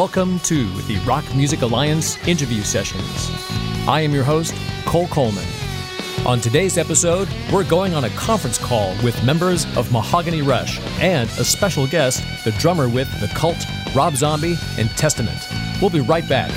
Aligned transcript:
Welcome 0.00 0.40
to 0.40 0.64
the 0.84 0.96
Rock 1.06 1.26
Music 1.36 1.60
Alliance 1.60 2.16
interview 2.26 2.62
sessions. 2.62 3.30
I 3.86 4.00
am 4.00 4.14
your 4.14 4.24
host, 4.24 4.54
Cole 4.86 5.06
Coleman. 5.08 5.44
On 6.24 6.40
today's 6.40 6.78
episode, 6.78 7.28
we're 7.52 7.68
going 7.68 7.92
on 7.92 8.04
a 8.04 8.08
conference 8.10 8.56
call 8.56 8.96
with 9.04 9.22
members 9.26 9.66
of 9.76 9.92
Mahogany 9.92 10.40
Rush 10.40 10.80
and 11.00 11.28
a 11.32 11.44
special 11.44 11.86
guest, 11.86 12.24
the 12.44 12.52
drummer 12.52 12.88
with 12.88 13.10
The 13.20 13.26
Cult, 13.38 13.58
Rob 13.94 14.14
Zombie, 14.14 14.56
and 14.78 14.88
Testament. 14.92 15.36
We'll 15.82 15.90
be 15.90 16.00
right 16.00 16.26
back. 16.26 16.50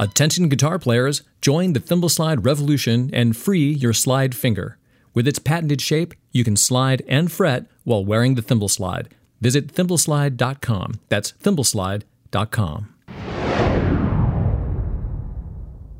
Attention 0.00 0.48
guitar 0.48 0.78
players, 0.78 1.22
join 1.42 1.74
the 1.74 1.80
thimble 1.80 2.08
slide 2.08 2.46
revolution 2.46 3.10
and 3.12 3.36
free 3.36 3.68
your 3.68 3.92
slide 3.92 4.34
finger. 4.34 4.78
With 5.16 5.26
its 5.26 5.38
patented 5.38 5.80
shape, 5.80 6.12
you 6.30 6.44
can 6.44 6.56
slide 6.56 7.02
and 7.08 7.32
fret 7.32 7.64
while 7.84 8.04
wearing 8.04 8.34
the 8.34 8.42
thimble 8.42 8.68
slide. 8.68 9.08
Visit 9.40 9.68
thimbleslide.com. 9.68 11.00
That's 11.08 11.32
thimbleslide.com. 11.32 12.94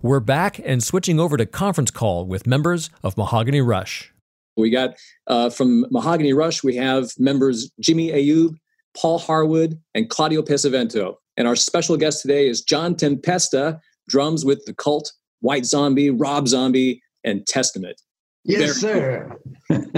We're 0.02 0.20
back 0.20 0.60
and 0.62 0.84
switching 0.84 1.18
over 1.18 1.38
to 1.38 1.46
conference 1.46 1.90
call 1.90 2.26
with 2.26 2.46
members 2.46 2.90
of 3.02 3.16
Mahogany 3.16 3.62
Rush. 3.62 4.12
We 4.58 4.68
got 4.68 4.96
uh, 5.28 5.48
from 5.48 5.86
Mahogany 5.90 6.34
Rush, 6.34 6.62
we 6.62 6.76
have 6.76 7.10
members 7.18 7.70
Jimmy 7.80 8.10
Ayoub, 8.10 8.54
Paul 8.94 9.18
Harwood, 9.18 9.80
and 9.94 10.10
Claudio 10.10 10.42
Pesavento. 10.42 11.14
And 11.38 11.48
our 11.48 11.56
special 11.56 11.96
guest 11.96 12.20
today 12.20 12.48
is 12.48 12.60
John 12.60 12.94
Tempesta, 12.94 13.80
drums 14.10 14.44
with 14.44 14.66
The 14.66 14.74
Cult, 14.74 15.10
White 15.40 15.64
Zombie, 15.64 16.10
Rob 16.10 16.48
Zombie, 16.48 17.02
and 17.24 17.46
Testament. 17.46 17.98
Yes, 18.46 18.80
Very 18.80 19.28
sir. 19.28 19.36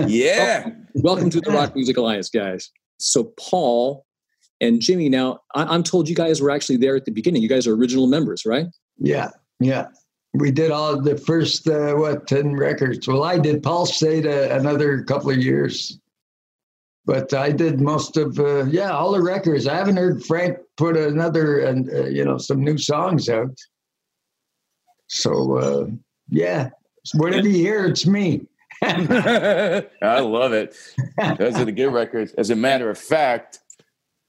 yeah. 0.07 0.61
Welcome, 0.61 0.87
welcome 0.95 1.31
to 1.31 1.41
the 1.41 1.51
Rock 1.51 1.75
Music 1.75 1.97
Alliance, 1.97 2.31
guys. 2.31 2.71
So, 2.99 3.33
Paul 3.39 4.05
and 4.61 4.81
Jimmy, 4.81 5.09
now 5.09 5.41
I- 5.55 5.75
am 5.75 5.83
told 5.83 6.09
you 6.09 6.15
guys 6.15 6.41
were 6.41 6.51
actually 6.51 6.79
there 6.79 6.97
at 6.97 7.05
the 7.05 7.13
beginning. 7.13 7.43
You 7.43 7.49
guys 7.49 7.67
are 7.67 7.75
original 7.75 8.07
members, 8.07 8.45
right? 8.47 8.67
Yeah, 8.99 9.31
yeah. 9.61 9.89
We 10.35 10.51
did 10.51 10.71
all 10.71 11.01
the 11.01 11.17
first, 11.17 11.69
uh, 11.69 11.95
what, 11.95 12.27
10 12.27 12.57
records. 12.57 13.07
Well, 13.07 13.25
I 13.25 13.39
did. 13.39 13.63
Paul 13.63 13.87
stayed 13.87 14.27
uh, 14.27 14.49
another 14.51 15.03
couple 15.05 15.31
of 15.31 15.39
years 15.39 15.99
but 17.09 17.33
I 17.33 17.51
did 17.53 17.81
most 17.81 18.19
of 18.19 18.39
uh, 18.39 18.67
yeah 18.67 18.91
all 18.91 19.13
the 19.13 19.23
records. 19.23 19.67
I 19.67 19.75
haven't 19.77 19.97
heard 19.97 20.23
Frank 20.27 20.59
put 20.77 20.95
another 20.95 21.61
and 21.61 21.91
uh, 21.91 22.05
you 22.05 22.23
know 22.23 22.37
some 22.37 22.63
new 22.63 22.77
songs 22.77 23.31
out. 23.31 23.57
So 25.07 25.57
uh, 25.57 25.87
yeah, 26.29 26.69
whatever 27.15 27.49
you 27.49 27.57
hear, 27.57 27.87
it's 27.87 28.07
me. 28.07 28.47
I 28.83 30.21
love 30.21 30.53
it. 30.53 30.77
Those 31.39 31.57
are 31.57 31.65
the 31.65 31.73
good 31.73 31.93
records. 31.93 32.33
As 32.35 32.51
a 32.51 32.57
matter 32.57 32.91
of 32.91 32.99
fact, 32.99 33.61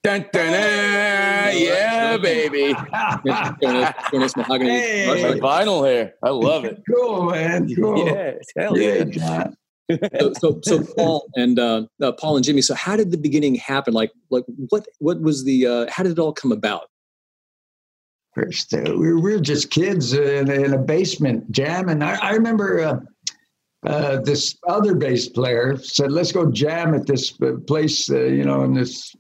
dun, 0.04 0.22
dun, 0.34 0.52
dun, 0.52 1.58
yeah, 1.58 2.18
baby. 2.18 2.74
hey. 4.70 5.40
vinyl 5.40 5.88
here. 5.88 6.14
I 6.24 6.30
love 6.30 6.66
it. 6.66 6.82
Cool, 6.90 7.26
man. 7.26 7.74
Cool. 7.76 8.08
Yeah, 8.08 8.34
hell 8.56 8.78
yeah. 8.78 9.04
yeah 9.08 9.48
so, 10.18 10.34
so, 10.40 10.60
so, 10.64 10.84
Paul 10.96 11.28
and 11.36 11.60
uh, 11.60 11.86
uh, 12.02 12.12
Paul 12.14 12.36
and 12.36 12.46
Jimmy. 12.46 12.62
So, 12.62 12.76
how 12.76 12.96
did 12.96 13.12
the 13.12 13.18
beginning 13.18 13.56
happen? 13.56 13.94
Like, 13.94 14.12
like 14.30 14.44
what 14.70 14.86
what 15.00 15.22
was 15.22 15.46
the? 15.46 15.66
Uh, 15.66 15.86
how 15.90 16.04
did 16.04 16.14
it 16.14 16.20
all 16.20 16.34
come 16.34 16.52
about? 16.52 16.89
First, 18.40 18.74
uh, 18.74 18.82
we, 18.86 18.94
were, 18.94 19.20
we 19.20 19.34
were 19.34 19.40
just 19.40 19.70
kids 19.70 20.14
in, 20.14 20.50
in 20.50 20.74
a 20.74 20.78
basement 20.78 21.52
jamming. 21.52 22.02
I, 22.02 22.16
I 22.16 22.32
remember 22.32 22.80
uh, 22.80 23.00
uh, 23.86 24.22
this 24.22 24.58
other 24.66 24.96
bass 24.96 25.28
player 25.28 25.78
said, 25.78 26.12
"Let's 26.12 26.32
go 26.32 26.50
jam 26.50 26.94
at 26.94 27.06
this 27.06 27.38
place, 27.68 28.08
you 28.08 28.46
know, 28.46 28.64
in 28.64 28.74
this 28.74 29.14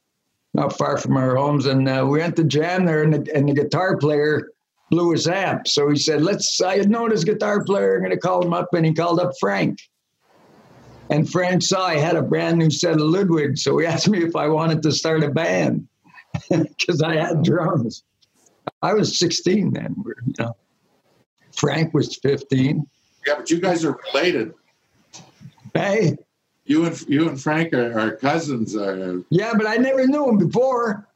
not 0.53 0.77
far 0.77 0.97
from 0.97 1.17
our 1.17 1.35
homes." 1.35 1.65
And 1.65 1.85
we 1.85 2.19
went 2.19 2.37
to 2.37 2.45
jam 2.45 2.85
there, 2.85 3.03
and 3.03 3.13
the, 3.13 3.35
and 3.35 3.49
the 3.49 3.53
guitar 3.53 3.97
player 3.97 4.51
blew 4.89 5.11
his 5.11 5.27
amp. 5.27 5.67
So 5.67 5.89
he 5.89 5.97
said, 5.97 6.21
"Let's." 6.21 6.61
I 6.61 6.77
had 6.77 6.89
known 6.89 7.11
his 7.11 7.25
guitar 7.25 7.61
player. 7.63 7.95
I'm 7.95 8.01
going 8.01 8.11
to 8.11 8.17
call 8.17 8.41
him 8.41 8.53
up, 8.53 8.69
and 8.73 8.85
he 8.85 8.93
called 8.93 9.19
up 9.19 9.31
Frank. 9.39 9.79
And 11.09 11.29
Frank 11.29 11.63
saw 11.63 11.87
I 11.87 11.97
had 11.97 12.15
a 12.15 12.21
brand 12.21 12.59
new 12.59 12.69
set 12.69 12.93
of 12.93 13.01
Ludwig, 13.01 13.57
so 13.57 13.77
he 13.79 13.85
asked 13.85 14.07
me 14.07 14.23
if 14.23 14.35
I 14.37 14.47
wanted 14.47 14.81
to 14.83 14.93
start 14.93 15.23
a 15.23 15.29
band 15.29 15.87
because 16.49 17.01
I 17.01 17.15
had 17.15 17.43
drums. 17.43 18.03
I 18.81 18.93
was 18.93 19.17
16 19.17 19.73
then. 19.73 19.95
You 20.05 20.33
know, 20.39 20.55
Frank 21.51 21.93
was 21.93 22.15
15. 22.17 22.87
Yeah, 23.27 23.35
but 23.35 23.49
you 23.49 23.59
guys 23.59 23.83
are 23.83 23.99
related. 24.13 24.53
Hey, 25.73 26.17
you 26.65 26.85
and 26.85 27.01
you 27.09 27.27
and 27.27 27.41
Frank 27.41 27.73
are, 27.73 27.97
are 27.99 28.15
cousins. 28.15 28.75
Uh, 28.75 29.19
yeah, 29.29 29.53
but 29.55 29.67
I 29.67 29.77
never 29.77 30.07
knew 30.07 30.29
him 30.29 30.37
before. 30.37 31.07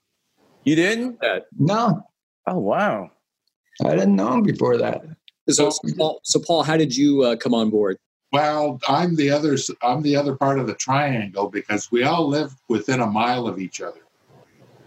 You 0.64 0.76
didn't? 0.76 1.20
No. 1.58 2.06
Oh 2.48 2.58
wow! 2.58 3.12
I 3.86 3.92
didn't 3.92 4.16
know 4.16 4.34
him 4.34 4.44
before 4.44 4.78
that. 4.78 5.04
So, 5.50 5.70
so 5.70 5.80
Paul, 5.98 6.20
so 6.24 6.40
Paul, 6.40 6.64
how 6.64 6.78
did 6.78 6.96
you 6.96 7.24
uh, 7.24 7.36
come 7.36 7.54
on 7.54 7.70
board? 7.70 7.98
Well, 8.32 8.80
I'm 8.88 9.16
the 9.16 9.30
other. 9.30 9.58
I'm 9.82 10.02
the 10.02 10.16
other 10.16 10.36
part 10.36 10.60
of 10.60 10.68
the 10.68 10.74
triangle 10.74 11.50
because 11.50 11.92
we 11.92 12.04
all 12.04 12.28
live 12.28 12.54
within 12.68 13.00
a 13.00 13.08
mile 13.08 13.48
of 13.48 13.60
each 13.60 13.82
other. 13.82 14.00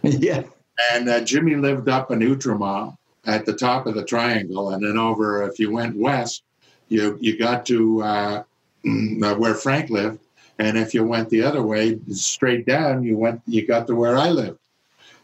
Yeah. 0.03 0.45
And 0.93 1.09
uh, 1.09 1.21
Jimmy 1.23 1.57
lived 1.57 1.89
up 1.89 2.11
in 2.11 2.21
Outremont 2.21 2.97
at 3.25 3.47
the 3.47 3.53
top 3.53 3.87
of 3.87 3.95
the 3.95 4.05
triangle, 4.05 4.71
and 4.71 4.85
then 4.85 4.99
over. 4.99 5.43
If 5.45 5.59
you 5.59 5.73
went 5.73 5.97
west, 5.97 6.43
you 6.89 7.19
you 7.21 7.39
got 7.39 7.67
to 7.67 8.03
uh, 8.03 8.43
where 8.85 9.55
Frank 9.55 9.91
lived, 9.91 10.21
and 10.59 10.77
if 10.77 10.95
you 10.95 11.05
went 11.05 11.31
the 11.31 11.43
other 11.43 11.63
way, 11.63 11.99
straight 12.11 12.67
down, 12.67 13.03
you 13.03 13.17
went. 13.17 13.41
You 13.47 13.67
got 13.67 13.87
to 13.89 13.95
where 13.95 14.17
I 14.17 14.31
lived, 14.31 14.59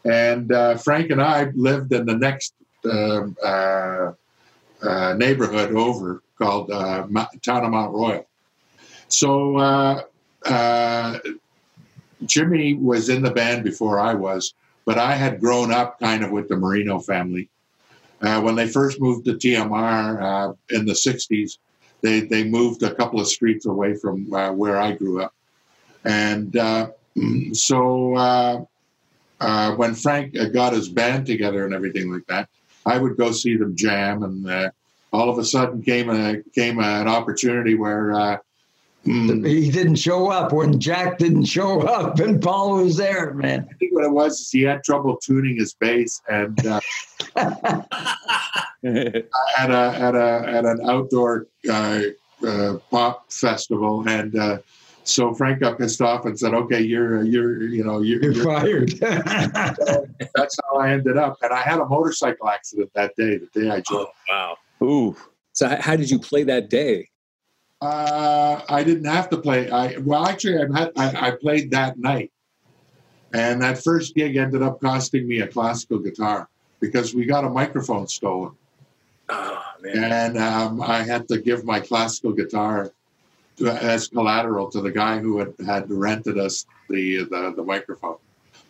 and 0.05 0.51
uh, 0.51 0.77
Frank 0.77 1.11
and 1.11 1.21
I 1.21 1.51
lived 1.55 1.93
in 1.93 2.05
the 2.05 2.17
next 2.17 2.53
um, 2.89 3.37
uh, 3.43 4.11
uh, 4.81 5.13
neighborhood 5.13 5.73
over 5.73 6.21
called 6.37 6.69
uh, 6.71 7.07
Town 7.41 7.63
of 7.63 7.71
Mount 7.71 7.93
Royal. 7.93 8.27
So 9.07 9.57
uh, 9.57 10.01
uh, 10.45 11.19
Jimmy 12.25 12.73
was 12.73 13.09
in 13.09 13.21
the 13.21 13.31
band 13.31 13.63
before 13.63 13.99
I 13.99 14.13
was, 14.13 14.53
but 14.85 14.97
I 14.97 15.15
had 15.15 15.39
grown 15.39 15.71
up 15.71 15.99
kind 15.99 16.23
of 16.23 16.31
with 16.31 16.49
the 16.49 16.55
Marino 16.55 16.99
family. 16.99 17.49
Uh, 18.21 18.41
when 18.41 18.55
they 18.55 18.67
first 18.67 19.01
moved 19.01 19.25
to 19.25 19.33
TMR 19.33 20.21
uh, 20.21 20.53
in 20.69 20.85
the 20.85 20.93
60s, 20.93 21.57
they, 22.01 22.21
they 22.21 22.43
moved 22.43 22.83
a 22.83 22.93
couple 22.95 23.19
of 23.19 23.27
streets 23.27 23.65
away 23.65 23.95
from 23.95 24.33
uh, 24.33 24.51
where 24.51 24.79
I 24.79 24.91
grew 24.91 25.21
up. 25.21 25.33
And 26.05 26.53
so 27.55 28.67
when 29.39 29.95
Frank 29.95 30.35
got 30.53 30.73
his 30.73 30.89
band 30.89 31.25
together 31.25 31.65
and 31.65 31.73
everything 31.73 32.11
like 32.11 32.25
that, 32.27 32.49
I 32.85 32.97
would 32.97 33.17
go 33.17 33.31
see 33.31 33.55
them 33.55 33.75
jam 33.75 34.23
and 34.23 34.71
all 35.13 35.29
of 35.29 35.37
a 35.37 35.45
sudden 35.45 35.81
came 35.83 36.09
a 36.09 36.41
came 36.55 36.79
an 36.79 37.07
opportunity 37.07 37.75
where 37.75 38.11
uh, 38.11 38.37
mm, 39.05 39.47
he 39.47 39.71
didn't 39.71 39.95
show 39.95 40.29
up 40.29 40.53
when 40.53 40.79
Jack 40.79 41.17
didn't 41.17 41.45
show 41.45 41.81
up 41.81 42.19
and 42.19 42.41
Paul 42.41 42.83
was 42.83 42.97
there, 42.97 43.33
man. 43.33 43.67
I 43.69 43.73
think 43.75 43.93
what 43.93 44.05
it 44.05 44.11
was 44.11 44.39
is 44.39 44.49
he 44.51 44.61
had 44.61 44.83
trouble 44.83 45.17
tuning 45.17 45.57
his 45.57 45.73
bass 45.73 46.21
and 46.29 46.65
uh, 46.65 46.79
at 47.35 47.85
a 48.85 49.95
at 49.95 50.15
a 50.15 50.43
at 50.47 50.65
an 50.65 50.79
outdoor 50.89 51.47
uh, 51.69 52.01
uh 52.45 52.77
pop 52.89 53.31
festival 53.31 54.07
and. 54.07 54.35
Uh, 54.35 54.57
so 55.05 55.33
Frank 55.33 55.59
got 55.59 55.77
pissed 55.77 56.01
off 56.01 56.25
and 56.25 56.39
said, 56.39 56.53
"Okay, 56.53 56.81
you're 56.81 57.23
you're 57.23 57.63
you 57.63 57.83
know 57.83 58.01
you're, 58.01 58.23
you're, 58.23 58.31
you're 58.31 58.45
fired." 58.45 58.91
that's 60.35 60.57
how 60.63 60.77
I 60.77 60.91
ended 60.91 61.17
up, 61.17 61.37
and 61.41 61.51
I 61.51 61.61
had 61.61 61.79
a 61.79 61.85
motorcycle 61.85 62.47
accident 62.47 62.89
that 62.95 63.13
day. 63.17 63.37
The 63.37 63.49
day 63.53 63.69
I 63.69 63.81
joined. 63.81 64.07
Oh, 64.29 64.55
wow. 64.79 64.87
Ooh. 64.87 65.17
So 65.51 65.75
how 65.79 65.95
did 65.95 66.09
you 66.09 66.19
play 66.19 66.43
that 66.43 66.69
day? 66.69 67.09
Uh, 67.83 68.61
I 68.69 68.81
didn't 68.81 69.03
have 69.03 69.29
to 69.31 69.37
play. 69.37 69.69
I 69.69 69.97
well, 69.97 70.25
actually, 70.25 70.57
I, 70.57 70.79
had, 70.79 70.91
I, 70.95 71.27
I 71.27 71.31
played 71.31 71.69
that 71.71 71.99
night, 71.99 72.31
and 73.33 73.61
that 73.61 73.83
first 73.83 74.15
gig 74.15 74.37
ended 74.37 74.63
up 74.63 74.79
costing 74.79 75.27
me 75.27 75.41
a 75.41 75.47
classical 75.47 75.99
guitar 75.99 76.47
because 76.79 77.13
we 77.13 77.25
got 77.25 77.43
a 77.43 77.49
microphone 77.49 78.07
stolen. 78.07 78.53
Oh, 79.27 79.61
and 79.85 80.37
um, 80.37 80.81
I 80.81 81.03
had 81.03 81.27
to 81.27 81.41
give 81.41 81.65
my 81.65 81.81
classical 81.81 82.31
guitar 82.31 82.93
to, 83.57 83.69
as 83.69 84.07
collateral 84.07 84.71
to 84.71 84.79
the 84.79 84.91
guy 84.91 85.19
who 85.19 85.39
had, 85.39 85.53
had 85.65 85.91
rented 85.91 86.37
us 86.37 86.65
the, 86.89 87.25
the 87.25 87.53
the 87.53 87.63
microphone, 87.63 88.15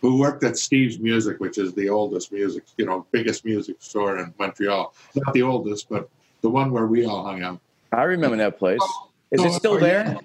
who 0.00 0.18
worked 0.18 0.42
at 0.42 0.58
Steve's 0.58 0.98
Music, 0.98 1.38
which 1.38 1.56
is 1.56 1.72
the 1.74 1.88
oldest 1.88 2.32
music, 2.32 2.64
you 2.78 2.86
know, 2.86 3.06
biggest 3.12 3.44
music 3.44 3.76
store 3.78 4.18
in 4.18 4.34
Montreal. 4.40 4.92
Not 5.14 5.34
the 5.34 5.42
oldest, 5.42 5.88
but 5.88 6.08
the 6.40 6.50
one 6.50 6.72
where 6.72 6.88
we 6.88 7.06
all 7.06 7.22
hung 7.22 7.44
out. 7.44 7.60
I 7.94 8.02
remember 8.04 8.36
that 8.36 8.58
place. 8.58 8.80
Is 9.30 9.42
it 9.44 9.52
still 9.52 9.78
there? 9.78 10.18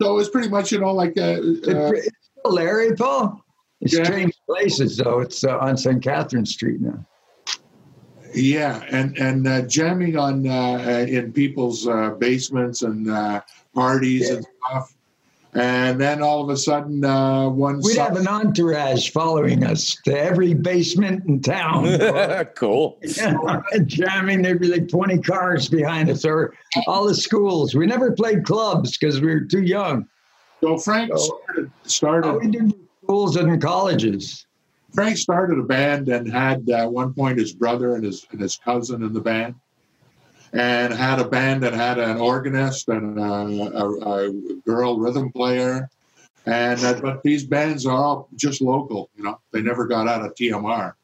So 0.00 0.18
it's 0.18 0.30
pretty 0.30 0.48
much, 0.48 0.72
you 0.72 0.80
know, 0.80 0.92
like 0.92 1.16
uh, 1.18 1.22
uh, 1.22 1.92
it's 1.92 2.08
still 2.38 2.52
Larry 2.52 2.96
Paul. 2.96 3.44
It's 3.80 3.94
yeah. 3.94 4.04
changed 4.04 4.38
places 4.46 4.96
though. 4.96 5.20
It's 5.20 5.44
uh, 5.44 5.58
on 5.58 5.76
St. 5.76 6.02
Catherine 6.02 6.46
Street 6.46 6.80
now. 6.80 7.04
Yeah, 8.34 8.82
and 8.90 9.16
and 9.18 9.46
uh, 9.46 9.62
jamming 9.62 10.16
on 10.16 10.46
uh, 10.46 11.06
in 11.08 11.32
people's 11.32 11.86
uh, 11.86 12.10
basements 12.10 12.82
and 12.82 13.10
uh, 13.10 13.40
parties 13.74 14.28
Yeah. 14.28 14.36
and 14.36 14.46
stuff. 14.66 14.94
And 15.54 16.00
then 16.00 16.22
all 16.22 16.42
of 16.42 16.48
a 16.48 16.56
sudden, 16.56 17.04
uh, 17.04 17.48
one 17.48 17.78
We'd 17.82 17.94
su- 17.94 18.00
have 18.00 18.16
an 18.16 18.28
entourage 18.28 19.10
following 19.10 19.64
us 19.64 19.96
to 20.04 20.16
every 20.16 20.54
basement 20.54 21.24
in 21.26 21.40
town. 21.42 21.98
cool. 22.54 23.00
Jamming, 23.86 24.42
there'd 24.42 24.60
be 24.60 24.68
like 24.68 24.88
20 24.88 25.18
cars 25.22 25.68
behind 25.68 26.08
us, 26.08 26.24
or 26.24 26.54
all 26.86 27.04
the 27.06 27.14
schools. 27.16 27.74
We 27.74 27.86
never 27.86 28.12
played 28.12 28.44
clubs 28.44 28.96
because 28.96 29.20
we 29.20 29.26
were 29.28 29.40
too 29.40 29.62
young. 29.62 30.06
so 30.60 30.78
Frank 30.78 31.10
Oh. 31.14 31.16
started, 31.16 31.70
started 31.84 32.28
All 32.28 32.38
we 32.38 32.48
did 32.48 32.72
schools 33.02 33.34
and 33.36 33.60
colleges. 33.60 34.46
Frank 34.94 35.16
started 35.16 35.58
a 35.58 35.62
band 35.64 36.08
and 36.08 36.30
had 36.30 36.68
uh, 36.70 36.74
at 36.82 36.92
one 36.92 37.12
point 37.12 37.38
his 37.38 37.52
brother 37.52 37.94
and 37.96 38.04
his 38.04 38.24
and 38.30 38.40
his 38.40 38.56
cousin 38.56 39.02
in 39.02 39.12
the 39.12 39.20
band, 39.20 39.54
and 40.52 40.92
had 40.92 41.20
a 41.20 41.28
band 41.28 41.62
that 41.62 41.72
had 41.72 41.98
an 41.98 42.18
organist 42.18 42.88
and 42.88 43.18
a, 43.18 43.22
a, 43.22 44.26
a 44.26 44.32
girl 44.66 44.98
rhythm 44.98 45.30
player, 45.32 45.88
and 46.46 46.82
uh, 46.84 47.00
but 47.00 47.22
these 47.22 47.44
bands 47.44 47.86
are 47.86 47.96
all 47.96 48.28
just 48.34 48.60
local, 48.60 49.10
you 49.16 49.22
know. 49.22 49.38
They 49.52 49.62
never 49.62 49.86
got 49.86 50.08
out 50.08 50.24
of 50.24 50.34
TMR. 50.34 50.94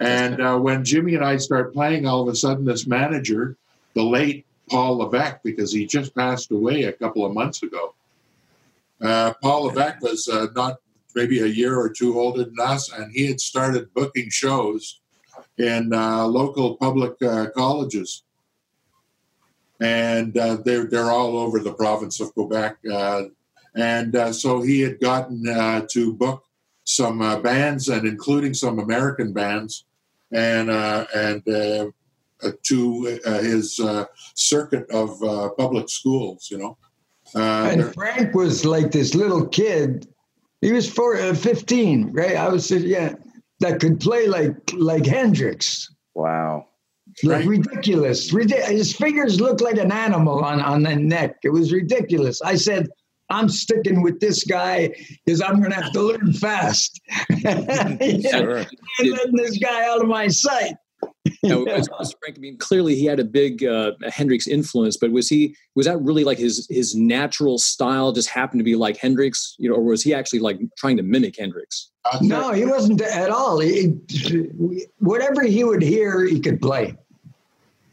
And 0.00 0.40
uh, 0.40 0.58
when 0.58 0.84
Jimmy 0.84 1.16
and 1.16 1.24
I 1.24 1.36
start 1.38 1.72
playing, 1.72 2.06
all 2.06 2.22
of 2.22 2.28
a 2.28 2.36
sudden 2.36 2.64
this 2.64 2.86
manager, 2.86 3.56
the 3.94 4.02
late 4.02 4.46
Paul 4.70 4.98
Levesque, 4.98 5.40
because 5.42 5.72
he 5.72 5.86
just 5.86 6.14
passed 6.14 6.50
away 6.50 6.84
a 6.84 6.92
couple 6.92 7.24
of 7.24 7.34
months 7.34 7.62
ago. 7.62 7.94
Uh, 9.00 9.32
Paul 9.42 9.64
Levesque 9.64 10.02
was 10.02 10.28
uh, 10.28 10.46
not 10.54 10.76
maybe 11.14 11.40
a 11.40 11.46
year 11.46 11.78
or 11.78 11.88
two 11.88 12.18
older 12.18 12.44
than 12.44 12.60
us, 12.60 12.92
and 12.92 13.12
he 13.12 13.26
had 13.26 13.40
started 13.40 13.92
booking 13.94 14.30
shows 14.30 15.00
in 15.56 15.92
uh, 15.92 16.24
local 16.26 16.76
public 16.76 17.20
uh, 17.22 17.46
colleges. 17.50 18.22
And 19.80 20.36
uh, 20.36 20.58
they're, 20.64 20.84
they're 20.86 21.10
all 21.10 21.38
over 21.38 21.60
the 21.60 21.72
province 21.72 22.20
of 22.20 22.32
Quebec. 22.34 22.78
Uh, 22.90 23.22
and 23.76 24.16
uh, 24.16 24.32
so 24.32 24.60
he 24.60 24.80
had 24.80 24.98
gotten 25.00 25.48
uh, 25.48 25.86
to 25.90 26.12
book 26.14 26.44
some 26.84 27.20
uh, 27.22 27.38
bands, 27.38 27.88
and 27.88 28.06
including 28.08 28.54
some 28.54 28.78
American 28.78 29.32
bands, 29.32 29.84
and, 30.32 30.70
uh, 30.70 31.04
and 31.14 31.46
uh, 31.48 31.86
uh, 32.42 32.50
to 32.62 33.20
uh, 33.26 33.38
his 33.40 33.78
uh, 33.78 34.04
circuit 34.34 34.90
of 34.90 35.22
uh, 35.22 35.50
public 35.58 35.88
schools, 35.88 36.48
you 36.50 36.58
know. 36.58 36.76
Uh, 37.34 37.68
And 37.72 37.94
Frank 37.94 38.34
was 38.34 38.64
like 38.64 38.90
this 38.90 39.14
little 39.14 39.46
kid. 39.46 40.08
He 40.60 40.72
was 40.72 40.88
four, 40.90 41.16
uh, 41.18 41.34
15, 41.34 42.10
right? 42.12 42.36
I 42.36 42.48
was, 42.48 42.70
yeah, 42.70 43.14
that 43.60 43.80
could 43.80 44.00
play 44.00 44.26
like 44.26 44.56
like 44.74 45.04
Hendrix. 45.04 45.92
Wow. 46.14 46.66
Like 47.24 47.38
Right. 47.40 47.46
ridiculous. 47.48 48.30
His 48.30 48.92
fingers 48.94 49.40
looked 49.40 49.60
like 49.60 49.76
an 49.78 49.90
animal 49.92 50.44
on, 50.44 50.60
on 50.60 50.82
the 50.82 50.94
neck. 50.96 51.36
It 51.42 51.50
was 51.50 51.72
ridiculous. 51.72 52.40
I 52.42 52.54
said, 52.56 52.88
I'm 53.30 53.48
sticking 53.48 54.02
with 54.02 54.20
this 54.20 54.44
guy 54.44 54.94
because 55.24 55.40
I'm 55.42 55.58
going 55.60 55.70
to 55.70 55.76
have 55.76 55.92
to 55.92 56.00
learn 56.02 56.32
fast. 56.32 57.00
and 57.44 58.24
Sure. 58.24 58.64
letting 59.04 59.36
this 59.36 59.58
guy 59.58 59.84
out 59.86 60.00
of 60.00 60.08
my 60.08 60.28
sight. 60.28 60.74
Now, 61.42 61.62
as 61.64 61.86
far 61.88 62.00
as 62.00 62.14
Frank, 62.20 62.36
I 62.38 62.40
mean, 62.40 62.56
clearly 62.56 62.94
he 62.96 63.04
had 63.04 63.20
a 63.20 63.24
big 63.24 63.62
uh, 63.64 63.92
Hendrix 64.10 64.48
influence, 64.48 64.96
but 64.96 65.12
was 65.12 65.28
he 65.28 65.54
was 65.76 65.86
that 65.86 65.98
really 66.00 66.24
like 66.24 66.38
his 66.38 66.66
his 66.70 66.94
natural 66.96 67.58
style? 67.58 68.12
Just 68.12 68.28
happened 68.30 68.60
to 68.60 68.64
be 68.64 68.74
like 68.74 68.96
Hendrix, 68.96 69.54
you 69.58 69.68
know, 69.68 69.76
or 69.76 69.82
was 69.84 70.02
he 70.02 70.12
actually 70.14 70.38
like 70.40 70.58
trying 70.76 70.96
to 70.96 71.02
mimic 71.02 71.36
Hendrix? 71.38 71.90
No, 72.22 72.52
he 72.52 72.64
wasn't 72.64 73.02
at 73.02 73.30
all. 73.30 73.60
He, 73.60 73.94
whatever 74.98 75.42
he 75.42 75.62
would 75.64 75.82
hear, 75.82 76.24
he 76.24 76.40
could 76.40 76.60
play. 76.60 76.94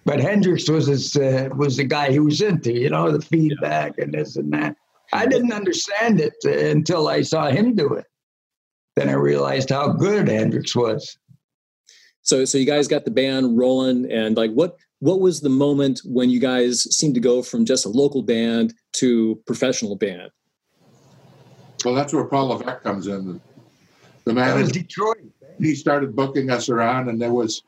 But 0.05 0.19
Hendrix 0.19 0.69
was 0.69 0.85
his, 0.87 1.15
uh, 1.15 1.49
was 1.55 1.77
the 1.77 1.83
guy 1.83 2.11
he 2.11 2.19
was 2.19 2.39
into, 2.41 2.71
you 2.71 2.89
know, 2.91 3.11
the 3.11 3.21
feedback 3.25 3.97
and 3.97 4.13
this 4.13 4.35
and 4.35 4.53
that. 4.53 4.75
I 5.11 5.25
didn't 5.25 5.51
understand 5.51 6.19
it 6.19 6.35
uh, 6.45 6.51
until 6.51 7.07
I 7.07 7.21
saw 7.21 7.49
him 7.49 7.75
do 7.75 7.93
it. 7.93 8.05
Then 8.95 9.09
I 9.09 9.13
realized 9.13 9.71
how 9.71 9.89
good 9.89 10.27
Hendrix 10.27 10.75
was. 10.75 11.17
So 12.21 12.45
so 12.45 12.57
you 12.57 12.65
guys 12.65 12.87
got 12.87 13.05
the 13.05 13.11
band 13.11 13.57
rolling, 13.57 14.11
and 14.11 14.35
like 14.37 14.51
what 14.51 14.77
what 14.99 15.19
was 15.19 15.41
the 15.41 15.49
moment 15.49 16.01
when 16.05 16.29
you 16.29 16.39
guys 16.39 16.83
seemed 16.95 17.13
to 17.15 17.21
go 17.21 17.43
from 17.43 17.65
just 17.65 17.85
a 17.85 17.89
local 17.89 18.23
band 18.23 18.73
to 18.93 19.35
professional 19.45 19.95
band? 19.95 20.31
Well, 21.83 21.93
that's 21.93 22.13
where 22.13 22.23
Paul 22.25 22.47
Levesque 22.47 22.81
comes 22.81 23.07
in. 23.07 23.39
The 24.23 24.33
That 24.33 24.55
was 24.55 24.63
manager, 24.63 24.79
Detroit. 24.79 25.17
he 25.59 25.75
started 25.75 26.15
booking 26.15 26.49
us 26.49 26.69
around, 26.69 27.09
and 27.09 27.21
there 27.21 27.33
was 27.33 27.61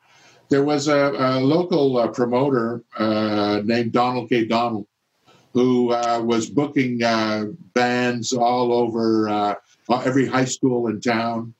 there 0.49 0.63
was 0.63 0.87
a, 0.87 1.11
a 1.17 1.39
local 1.39 1.97
uh, 1.97 2.07
promoter 2.07 2.83
uh, 2.97 3.61
named 3.63 3.91
Donald 3.91 4.29
K. 4.29 4.45
Donald 4.45 4.87
who 5.57 5.91
uh, 5.91 6.21
was 6.23 6.47
booking 6.51 7.01
uh, 7.01 7.45
bands 7.73 8.31
all 8.31 8.71
over 8.71 9.27
uh, 9.27 9.55
every 10.05 10.27
high 10.27 10.45
school 10.45 10.85
in 10.85 11.01
town. 11.01 11.51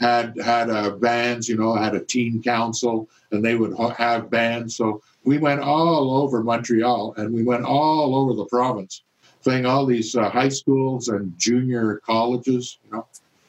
Had 0.00 0.34
had 0.42 0.68
uh, 0.68 0.90
bands, 0.96 1.48
you 1.48 1.56
know, 1.56 1.74
had 1.74 1.94
a 1.94 2.00
teen 2.00 2.42
council, 2.42 3.08
and 3.30 3.44
they 3.44 3.54
would 3.54 3.72
ha- 3.76 3.94
have 3.94 4.30
bands. 4.30 4.74
So 4.74 5.00
we 5.24 5.38
went 5.38 5.60
all 5.60 6.22
over 6.22 6.42
Montreal, 6.42 7.14
and 7.18 7.32
we 7.32 7.44
went 7.44 7.64
all 7.64 8.16
over 8.16 8.34
the 8.34 8.46
province, 8.46 9.02
playing 9.44 9.64
all 9.64 9.86
these 9.86 10.16
uh, 10.16 10.28
high 10.28 10.48
schools 10.48 11.06
and 11.06 11.32
junior 11.38 12.00
colleges, 12.04 12.78
you 12.84 12.96
know. 12.96 13.06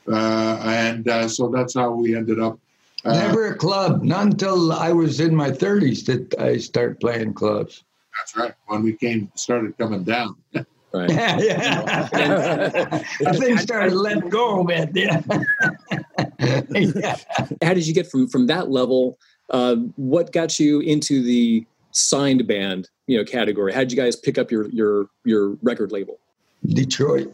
Uh, 0.07 0.62
and 0.63 1.07
uh, 1.07 1.27
so 1.27 1.47
that's 1.47 1.73
how 1.73 1.89
we 1.89 2.15
ended 2.15 2.39
up. 2.39 2.59
Uh, 3.03 3.13
Never 3.13 3.48
a 3.48 3.56
club. 3.57 4.03
Not 4.03 4.25
until 4.25 4.71
I 4.71 4.92
was 4.92 5.19
in 5.19 5.36
my 5.36 5.50
30s 5.50 6.06
did 6.06 6.36
I 6.36 6.57
start 6.57 7.00
playing 7.00 7.33
clubs. 7.33 7.83
That's 8.18 8.38
right. 8.38 8.53
When 8.68 8.83
we 8.83 8.94
came, 8.94 9.31
started 9.36 9.77
coming 9.77 10.03
down. 10.03 10.36
Right. 10.94 11.09
Yeah, 11.09 11.39
yeah. 11.39 13.03
I 13.25 13.38
think 13.38 13.59
started 13.62 13.94
letting 13.94 14.27
go 14.27 14.59
a 14.59 14.65
bit. 14.65 14.89
Yeah. 14.94 15.21
yeah. 16.69 17.15
How 17.62 17.74
did 17.74 17.88
you 17.88 17.94
get 17.94 18.12
from 18.12 18.27
from 18.27 18.48
that 18.48 18.69
level? 18.69 19.18
Uh, 19.50 19.75
what 19.95 20.33
got 20.33 20.59
you 20.59 20.81
into 20.81 21.24
the 21.24 21.65
signed 21.92 22.45
band, 22.45 22.89
you 23.07 23.18
know, 23.18 23.24
category? 23.24 23.71
How 23.71 23.80
did 23.80 23.92
you 23.94 23.97
guys 23.97 24.18
pick 24.18 24.38
up 24.38 24.51
your 24.51 24.69
your 24.69 25.07
your 25.24 25.57
record 25.62 25.94
label? 25.94 26.19
Detroit. 26.65 27.33